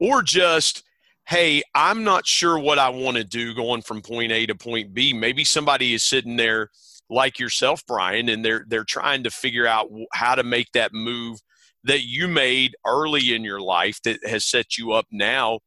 or 0.00 0.22
just 0.22 0.84
hey, 1.28 1.62
I'm 1.74 2.04
not 2.04 2.26
sure 2.26 2.58
what 2.58 2.78
I 2.78 2.88
want 2.88 3.18
to 3.18 3.24
do 3.24 3.54
going 3.54 3.82
from 3.82 4.00
point 4.00 4.32
A 4.32 4.46
to 4.46 4.54
point 4.54 4.94
B. 4.94 5.12
Maybe 5.12 5.44
somebody 5.44 5.92
is 5.92 6.02
sitting 6.02 6.36
there 6.36 6.70
like 7.10 7.38
yourself, 7.38 7.82
Brian, 7.86 8.28
and 8.28 8.44
they're 8.44 8.64
they're 8.66 8.84
trying 8.84 9.24
to 9.24 9.30
figure 9.30 9.66
out 9.66 9.90
how 10.12 10.34
to 10.34 10.42
make 10.42 10.72
that 10.72 10.92
move 10.92 11.38
that 11.84 12.04
you 12.04 12.28
made 12.28 12.74
early 12.86 13.34
in 13.34 13.44
your 13.44 13.60
life 13.60 14.00
that 14.02 14.18
has 14.26 14.44
set 14.44 14.76
you 14.76 14.92
up 14.92 15.06
now 15.10 15.60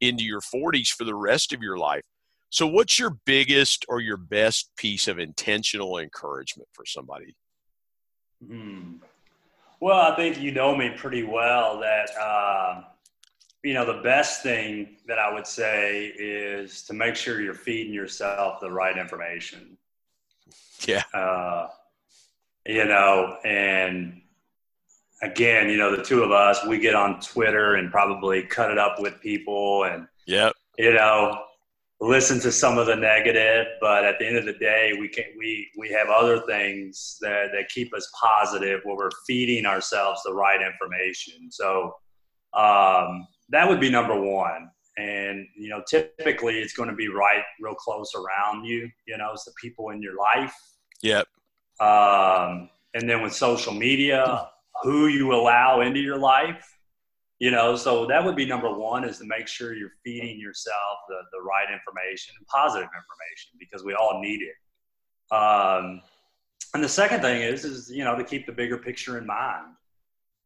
into 0.00 0.24
your 0.24 0.40
40s 0.40 0.88
for 0.88 1.04
the 1.04 1.14
rest 1.14 1.52
of 1.52 1.62
your 1.62 1.76
life. 1.76 2.02
So, 2.50 2.66
what's 2.66 2.98
your 2.98 3.16
biggest 3.26 3.84
or 3.88 4.00
your 4.00 4.16
best 4.16 4.70
piece 4.76 5.08
of 5.08 5.18
intentional 5.18 5.98
encouragement 5.98 6.68
for 6.72 6.86
somebody? 6.86 7.36
Hmm. 8.46 8.94
Well, 9.80 10.00
I 10.00 10.16
think 10.16 10.40
you 10.40 10.50
know 10.50 10.74
me 10.74 10.90
pretty 10.90 11.22
well 11.22 11.78
that 11.80 12.08
uh, 12.18 12.82
you 13.68 13.74
know, 13.74 13.84
the 13.84 14.00
best 14.00 14.42
thing 14.42 14.96
that 15.06 15.18
I 15.18 15.30
would 15.30 15.46
say 15.46 16.06
is 16.18 16.84
to 16.84 16.94
make 16.94 17.14
sure 17.14 17.42
you're 17.42 17.52
feeding 17.52 17.92
yourself 17.92 18.60
the 18.62 18.70
right 18.70 18.96
information. 18.96 19.76
Yeah. 20.86 21.02
Uh, 21.12 21.66
you 22.64 22.86
know, 22.86 23.36
and 23.44 24.22
again, 25.20 25.68
you 25.68 25.76
know, 25.76 25.94
the 25.94 26.02
two 26.02 26.22
of 26.22 26.30
us, 26.32 26.64
we 26.64 26.78
get 26.78 26.94
on 26.94 27.20
Twitter 27.20 27.74
and 27.74 27.90
probably 27.90 28.42
cut 28.42 28.70
it 28.70 28.78
up 28.78 28.98
with 29.00 29.20
people 29.20 29.84
and, 29.84 30.08
yep. 30.26 30.54
you 30.78 30.94
know, 30.94 31.38
listen 32.00 32.40
to 32.40 32.50
some 32.50 32.78
of 32.78 32.86
the 32.86 32.96
negative, 32.96 33.66
but 33.82 34.02
at 34.02 34.18
the 34.18 34.26
end 34.26 34.38
of 34.38 34.46
the 34.46 34.54
day, 34.54 34.94
we 34.98 35.08
can 35.08 35.24
we 35.38 35.68
we 35.76 35.90
have 35.90 36.08
other 36.08 36.40
things 36.46 37.18
that 37.20 37.48
that 37.52 37.68
keep 37.68 37.92
us 37.92 38.10
positive 38.18 38.80
where 38.84 38.96
we're 38.96 39.10
feeding 39.26 39.66
ourselves 39.66 40.22
the 40.24 40.32
right 40.32 40.62
information. 40.62 41.50
So, 41.50 41.92
um, 42.54 43.26
that 43.50 43.68
would 43.68 43.80
be 43.80 43.90
number 43.90 44.18
one. 44.18 44.70
And, 44.96 45.46
you 45.56 45.68
know, 45.68 45.82
typically 45.88 46.58
it's 46.58 46.72
going 46.72 46.88
to 46.88 46.94
be 46.94 47.08
right 47.08 47.42
real 47.60 47.74
close 47.74 48.12
around 48.14 48.64
you. 48.64 48.90
You 49.06 49.16
know, 49.16 49.30
it's 49.32 49.44
the 49.44 49.52
people 49.60 49.90
in 49.90 50.02
your 50.02 50.14
life. 50.16 50.54
Yep. 51.02 51.26
Um, 51.80 52.68
and 52.94 53.08
then 53.08 53.22
with 53.22 53.32
social 53.32 53.72
media, 53.72 54.48
who 54.82 55.06
you 55.06 55.32
allow 55.32 55.80
into 55.80 56.00
your 56.00 56.18
life. 56.18 56.74
You 57.38 57.52
know, 57.52 57.76
so 57.76 58.06
that 58.06 58.24
would 58.24 58.34
be 58.34 58.44
number 58.44 58.72
one 58.72 59.04
is 59.04 59.18
to 59.18 59.24
make 59.24 59.46
sure 59.46 59.72
you're 59.72 59.92
feeding 60.04 60.40
yourself 60.40 60.98
the, 61.08 61.18
the 61.30 61.40
right 61.40 61.72
information 61.72 62.34
and 62.36 62.44
positive 62.48 62.88
information 62.88 63.52
because 63.60 63.84
we 63.84 63.94
all 63.94 64.20
need 64.20 64.40
it. 64.42 65.34
Um, 65.34 66.02
and 66.74 66.82
the 66.82 66.88
second 66.88 67.20
thing 67.20 67.42
is, 67.42 67.64
is, 67.64 67.90
you 67.90 68.02
know, 68.02 68.16
to 68.16 68.24
keep 68.24 68.46
the 68.46 68.52
bigger 68.52 68.76
picture 68.76 69.18
in 69.18 69.26
mind. 69.26 69.66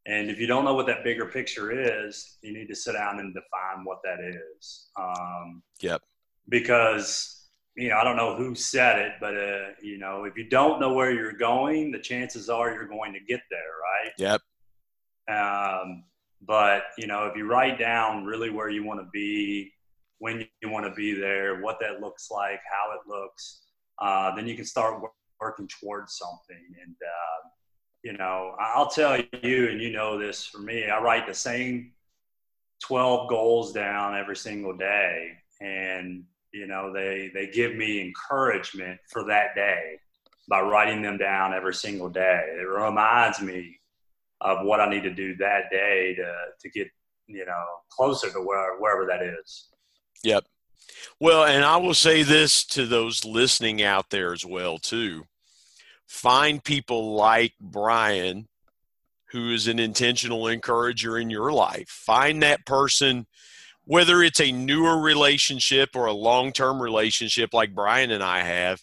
And 0.06 0.30
if 0.30 0.40
you 0.40 0.48
don't 0.48 0.64
know 0.64 0.74
what 0.74 0.86
that 0.86 1.04
bigger 1.04 1.26
picture 1.26 1.70
is, 1.70 2.38
you 2.42 2.52
need 2.52 2.68
to 2.68 2.74
sit 2.74 2.94
down 2.94 3.20
and 3.20 3.32
define 3.32 3.84
what 3.84 3.98
that 4.02 4.18
is. 4.20 4.88
Um, 4.96 5.62
yep. 5.80 6.02
Because, 6.48 7.46
you 7.76 7.88
know, 7.88 7.98
I 7.98 8.04
don't 8.04 8.16
know 8.16 8.34
who 8.34 8.54
said 8.56 8.98
it, 8.98 9.12
but, 9.20 9.36
uh, 9.36 9.68
you 9.80 9.98
know, 9.98 10.24
if 10.24 10.36
you 10.36 10.48
don't 10.48 10.80
know 10.80 10.92
where 10.92 11.12
you're 11.12 11.32
going, 11.32 11.92
the 11.92 12.00
chances 12.00 12.48
are 12.48 12.72
you're 12.72 12.88
going 12.88 13.12
to 13.12 13.20
get 13.20 13.42
there, 13.48 13.60
right? 14.18 14.40
Yep. 15.28 15.36
Um, 15.36 16.04
but, 16.44 16.82
you 16.98 17.06
know, 17.06 17.26
if 17.26 17.36
you 17.36 17.46
write 17.46 17.78
down 17.78 18.24
really 18.24 18.50
where 18.50 18.68
you 18.68 18.82
want 18.84 18.98
to 18.98 19.06
be, 19.12 19.72
when 20.18 20.44
you 20.62 20.68
want 20.68 20.84
to 20.84 20.92
be 20.92 21.14
there, 21.14 21.60
what 21.62 21.78
that 21.80 22.00
looks 22.00 22.28
like, 22.28 22.58
how 22.68 22.92
it 22.92 23.08
looks, 23.08 23.62
uh, 24.00 24.34
then 24.34 24.48
you 24.48 24.56
can 24.56 24.64
start 24.64 25.00
working 25.40 25.68
towards 25.80 26.18
something. 26.18 26.74
And, 26.84 26.96
uh, 27.00 27.48
you 28.02 28.12
know, 28.12 28.54
I'll 28.58 28.88
tell 28.88 29.16
you, 29.42 29.68
and 29.68 29.80
you 29.80 29.92
know 29.92 30.18
this 30.18 30.44
for 30.44 30.58
me, 30.58 30.86
I 30.86 31.00
write 31.00 31.26
the 31.26 31.34
same 31.34 31.92
12 32.82 33.28
goals 33.28 33.72
down 33.72 34.16
every 34.16 34.36
single 34.36 34.76
day. 34.76 35.32
And, 35.60 36.24
you 36.52 36.66
know, 36.66 36.92
they, 36.92 37.30
they 37.32 37.46
give 37.46 37.76
me 37.76 38.00
encouragement 38.00 38.98
for 39.08 39.24
that 39.26 39.54
day 39.54 39.98
by 40.48 40.60
writing 40.60 41.00
them 41.00 41.16
down 41.16 41.54
every 41.54 41.74
single 41.74 42.08
day. 42.08 42.42
It 42.60 42.68
reminds 42.68 43.40
me 43.40 43.78
of 44.40 44.66
what 44.66 44.80
I 44.80 44.90
need 44.90 45.04
to 45.04 45.14
do 45.14 45.36
that 45.36 45.70
day 45.70 46.16
to, 46.16 46.34
to 46.60 46.70
get, 46.70 46.88
you 47.28 47.46
know, 47.46 47.64
closer 47.88 48.30
to 48.32 48.40
where, 48.40 48.78
wherever 48.78 49.06
that 49.06 49.22
is. 49.22 49.68
Yep. 50.24 50.44
Well, 51.20 51.44
and 51.44 51.64
I 51.64 51.76
will 51.76 51.94
say 51.94 52.24
this 52.24 52.64
to 52.66 52.84
those 52.84 53.24
listening 53.24 53.80
out 53.80 54.10
there 54.10 54.32
as 54.32 54.44
well, 54.44 54.78
too 54.78 55.24
find 56.12 56.62
people 56.62 57.14
like 57.14 57.54
Brian, 57.58 58.46
who 59.30 59.50
is 59.50 59.66
an 59.66 59.78
intentional 59.78 60.46
encourager 60.46 61.18
in 61.18 61.30
your 61.30 61.50
life. 61.50 61.88
Find 61.88 62.42
that 62.42 62.66
person, 62.66 63.26
whether 63.86 64.22
it's 64.22 64.40
a 64.40 64.52
newer 64.52 65.00
relationship 65.00 65.88
or 65.94 66.04
a 66.06 66.12
long 66.12 66.52
term 66.52 66.82
relationship 66.82 67.54
like 67.54 67.74
Brian 67.74 68.10
and 68.10 68.22
I 68.22 68.40
have, 68.40 68.82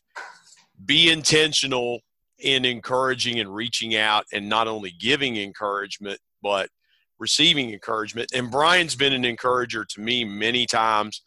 be 0.84 1.12
intentional 1.12 2.00
in 2.40 2.66
encouraging 2.66 3.40
and 3.40 3.54
reaching 3.54 3.96
out 3.96 4.26
and 4.34 4.50
not 4.50 4.68
only 4.68 4.92
giving 5.00 5.38
encouragement, 5.38 6.20
but 6.42 6.70
receiving 7.20 7.72
encouragement. 7.72 8.32
And 8.34 8.50
Brian's 8.50 8.96
been 8.96 9.14
an 9.14 9.24
encourager 9.24 9.86
to 9.86 10.02
me 10.02 10.26
many 10.26 10.66
times. 10.66 11.22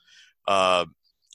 Uh, 0.49 0.87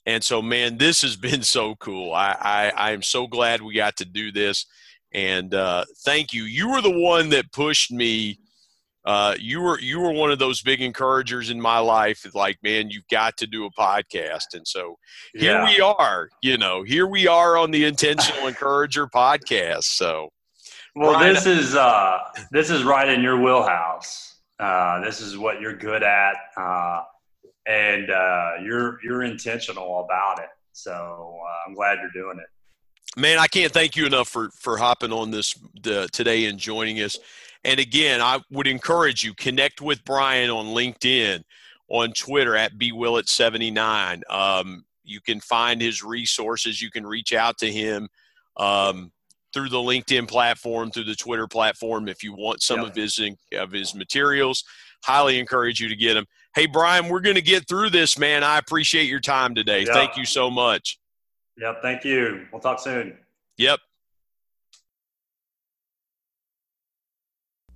and 0.08 0.24
so, 0.24 0.42
man, 0.42 0.78
this 0.78 1.02
has 1.02 1.18
been 1.18 1.44
so 1.44 1.76
cool. 1.76 2.14
I, 2.14 2.36
I, 2.40 2.70
I 2.70 2.92
am 2.92 3.04
so 3.04 3.28
glad 3.28 3.62
we 3.62 3.76
got 3.76 3.98
to 3.98 4.06
do 4.06 4.32
this. 4.32 4.66
And 5.14 5.54
uh, 5.54 5.84
thank 6.06 6.32
you. 6.32 6.44
You 6.44 6.72
were 6.72 6.82
the 6.82 6.98
one 6.98 7.30
that 7.30 7.52
pushed 7.52 7.92
me. 7.92 8.40
Uh, 9.06 9.36
you 9.40 9.62
were 9.62 9.80
you 9.80 10.00
were 10.02 10.12
one 10.12 10.32
of 10.32 10.40
those 10.40 10.62
big 10.62 10.82
encouragers 10.82 11.50
in 11.50 11.62
my 11.62 11.80
life. 11.80 12.26
Like, 12.34 12.58
man, 12.62 12.90
you've 12.90 13.08
got 13.10 13.38
to 13.38 13.48
do 13.48 13.66
a 13.66 13.72
podcast. 13.72 14.54
And 14.54 14.68
so 14.68 14.98
here 15.34 15.54
yeah. 15.54 15.66
we 15.66 15.80
are. 15.82 16.30
You 16.42 16.58
know, 16.58 16.84
here 16.84 17.08
we 17.08 17.28
are 17.28 17.58
on 17.58 17.72
the 17.72 17.86
Intentional 17.86 18.48
Encourager 18.48 19.08
podcast. 19.08 19.84
So, 19.84 20.30
well, 20.96 21.14
Brian, 21.14 21.34
this 21.34 21.46
is 21.46 21.76
uh, 21.76 22.18
this 22.52 22.70
is 22.70 22.84
right 22.84 23.08
in 23.10 23.22
your 23.22 23.42
wheelhouse. 23.42 24.40
Uh, 24.60 25.02
this 25.02 25.22
is 25.22 25.38
what 25.38 25.62
you're 25.62 25.78
good 25.78 26.04
at. 26.04 26.36
Uh, 26.58 27.02
and 27.68 28.10
uh, 28.10 28.52
you're 28.64 29.00
you're 29.04 29.24
intentional 29.24 30.04
about 30.06 30.40
it. 30.40 30.50
So 30.72 30.92
uh, 31.44 31.68
I'm 31.68 31.76
glad 31.76 32.00
you're 32.00 32.24
doing 32.24 32.40
it. 32.40 33.20
Man, 33.20 33.40
I 33.40 33.48
can't 33.48 33.72
thank 33.72 33.96
you 33.96 34.06
enough 34.06 34.30
for 34.30 34.50
for 34.52 34.78
hopping 34.78 35.12
on 35.12 35.32
this 35.32 35.54
the, 35.82 36.08
today 36.12 36.46
and 36.46 36.58
joining 36.58 36.98
us. 36.98 37.18
And 37.64 37.80
again, 37.80 38.22
I 38.22 38.40
would 38.52 38.68
encourage 38.68 39.24
you 39.24 39.34
connect 39.34 39.82
with 39.82 40.04
Brian 40.06 40.50
on 40.50 40.68
LinkedIn, 40.68 41.44
on 41.90 42.14
Twitter 42.14 42.56
at 42.56 42.78
bwillett79. 42.78 44.22
Um, 44.30 44.86
you 45.04 45.20
can 45.20 45.40
find 45.40 45.82
his 45.82 46.04
resources. 46.04 46.82
You 46.82 46.92
can 46.92 47.06
reach 47.06 47.34
out 47.34 47.58
to 47.60 47.72
him 47.72 48.08
um, 48.58 49.12
through 49.54 49.70
the 49.70 49.78
LinkedIn 49.78 50.28
platform, 50.28 50.92
through 50.92 51.06
the 51.06 51.16
Twitter 51.16 51.48
platform. 51.48 52.08
If 52.08 52.24
you 52.24 52.34
want 52.34 52.62
some 52.62 52.82
yep. 52.82 52.90
of 52.90 52.96
his 52.96 53.20
of 53.54 53.72
his 53.72 53.96
materials, 53.96 54.64
highly 55.04 55.40
encourage 55.40 55.80
you 55.80 55.90
to 55.90 55.96
get 55.96 56.14
them. 56.14 56.26
Hey, 56.58 56.66
Brian, 56.66 57.08
we're 57.08 57.20
going 57.20 57.36
to 57.36 57.44
get 57.44 57.68
through 57.68 57.92
this, 57.92 58.18
man. 58.18 58.44
I 58.44 58.58
appreciate 58.58 59.04
your 59.04 59.20
time 59.20 59.54
today. 59.54 59.82
Yep. 59.82 59.94
Thank 59.94 60.18
you 60.18 60.26
so 60.26 60.50
much. 60.50 60.98
Yep. 61.56 61.84
Thank 61.84 62.04
you. 62.04 62.48
We'll 62.52 62.60
talk 62.60 62.80
soon. 62.80 63.16
Yep. 63.58 63.80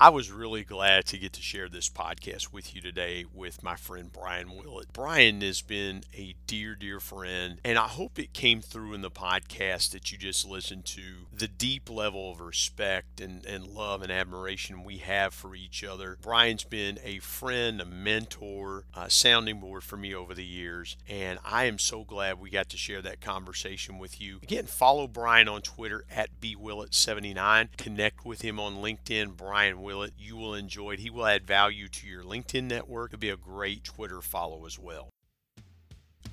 I 0.01 0.09
was 0.09 0.31
really 0.31 0.63
glad 0.63 1.05
to 1.05 1.17
get 1.19 1.31
to 1.33 1.43
share 1.43 1.69
this 1.69 1.87
podcast 1.87 2.51
with 2.51 2.73
you 2.73 2.81
today 2.81 3.23
with 3.31 3.61
my 3.61 3.75
friend 3.75 4.11
Brian 4.11 4.57
Willett. 4.57 4.91
Brian 4.93 5.41
has 5.41 5.61
been 5.61 6.01
a 6.17 6.33
dear, 6.47 6.73
dear 6.73 6.99
friend, 6.99 7.59
and 7.63 7.77
I 7.77 7.87
hope 7.87 8.17
it 8.17 8.33
came 8.33 8.61
through 8.61 8.95
in 8.95 9.01
the 9.01 9.11
podcast 9.11 9.91
that 9.91 10.11
you 10.11 10.17
just 10.17 10.43
listened 10.43 10.85
to 10.85 11.27
the 11.31 11.47
deep 11.47 11.87
level 11.87 12.31
of 12.31 12.41
respect 12.41 13.21
and, 13.21 13.45
and 13.45 13.67
love 13.67 14.01
and 14.01 14.11
admiration 14.11 14.83
we 14.83 14.97
have 14.97 15.35
for 15.35 15.53
each 15.53 15.83
other. 15.83 16.17
Brian's 16.19 16.63
been 16.63 16.97
a 17.03 17.19
friend, 17.19 17.79
a 17.79 17.85
mentor, 17.85 18.85
a 18.95 19.07
sounding 19.07 19.59
board 19.59 19.83
for 19.83 19.97
me 19.97 20.15
over 20.15 20.33
the 20.33 20.43
years, 20.43 20.97
and 21.07 21.37
I 21.45 21.65
am 21.65 21.77
so 21.77 22.03
glad 22.03 22.39
we 22.39 22.49
got 22.49 22.69
to 22.69 22.77
share 22.77 23.03
that 23.03 23.21
conversation 23.21 23.99
with 23.99 24.19
you. 24.19 24.39
Again, 24.41 24.65
follow 24.65 25.07
Brian 25.07 25.47
on 25.47 25.61
Twitter 25.61 26.05
at 26.09 26.41
bwillett79, 26.41 27.77
connect 27.77 28.25
with 28.25 28.41
him 28.41 28.59
on 28.59 28.77
LinkedIn, 28.77 29.37
Brian 29.37 29.79
Willett 29.79 29.90
Willett. 29.91 30.13
You 30.17 30.37
will 30.37 30.55
enjoy 30.55 30.91
it. 30.91 30.99
He 30.99 31.09
will 31.09 31.25
add 31.25 31.45
value 31.45 31.89
to 31.89 32.07
your 32.07 32.23
LinkedIn 32.23 32.63
network. 32.63 33.11
It'll 33.11 33.19
be 33.19 33.29
a 33.29 33.35
great 33.35 33.83
Twitter 33.83 34.21
follow 34.21 34.65
as 34.65 34.79
well. 34.79 35.09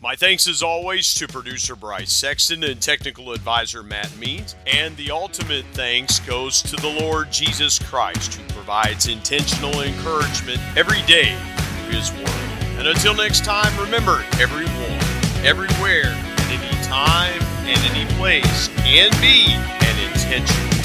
My 0.00 0.14
thanks 0.14 0.46
as 0.46 0.62
always 0.62 1.12
to 1.14 1.26
producer 1.26 1.74
Bryce 1.74 2.12
Sexton 2.12 2.62
and 2.62 2.80
technical 2.80 3.32
advisor 3.32 3.82
Matt 3.82 4.16
Means. 4.16 4.54
And 4.64 4.96
the 4.96 5.11
ultimate 5.11 5.64
thanks 5.72 6.20
goes 6.20 6.62
to 6.62 6.76
the 6.76 7.00
Lord 7.00 7.32
Jesus 7.32 7.80
Christ, 7.80 8.34
who 8.34 8.54
provides 8.54 9.09
intentional 9.09 9.80
encouragement 9.82 10.61
every 10.76 11.02
day 11.02 11.36
through 11.56 11.98
His 11.98 12.12
Word. 12.12 12.28
And 12.78 12.86
until 12.86 13.14
next 13.14 13.44
time, 13.44 13.76
remember 13.76 14.24
everyone, 14.38 15.00
everywhere, 15.44 16.14
at 16.14 16.50
any 16.52 16.84
time, 16.84 17.42
and 17.66 17.78
any 17.90 18.06
place 18.14 18.68
can 18.68 19.11
be 19.20 19.46
an 19.50 20.12
intentional 20.12 20.78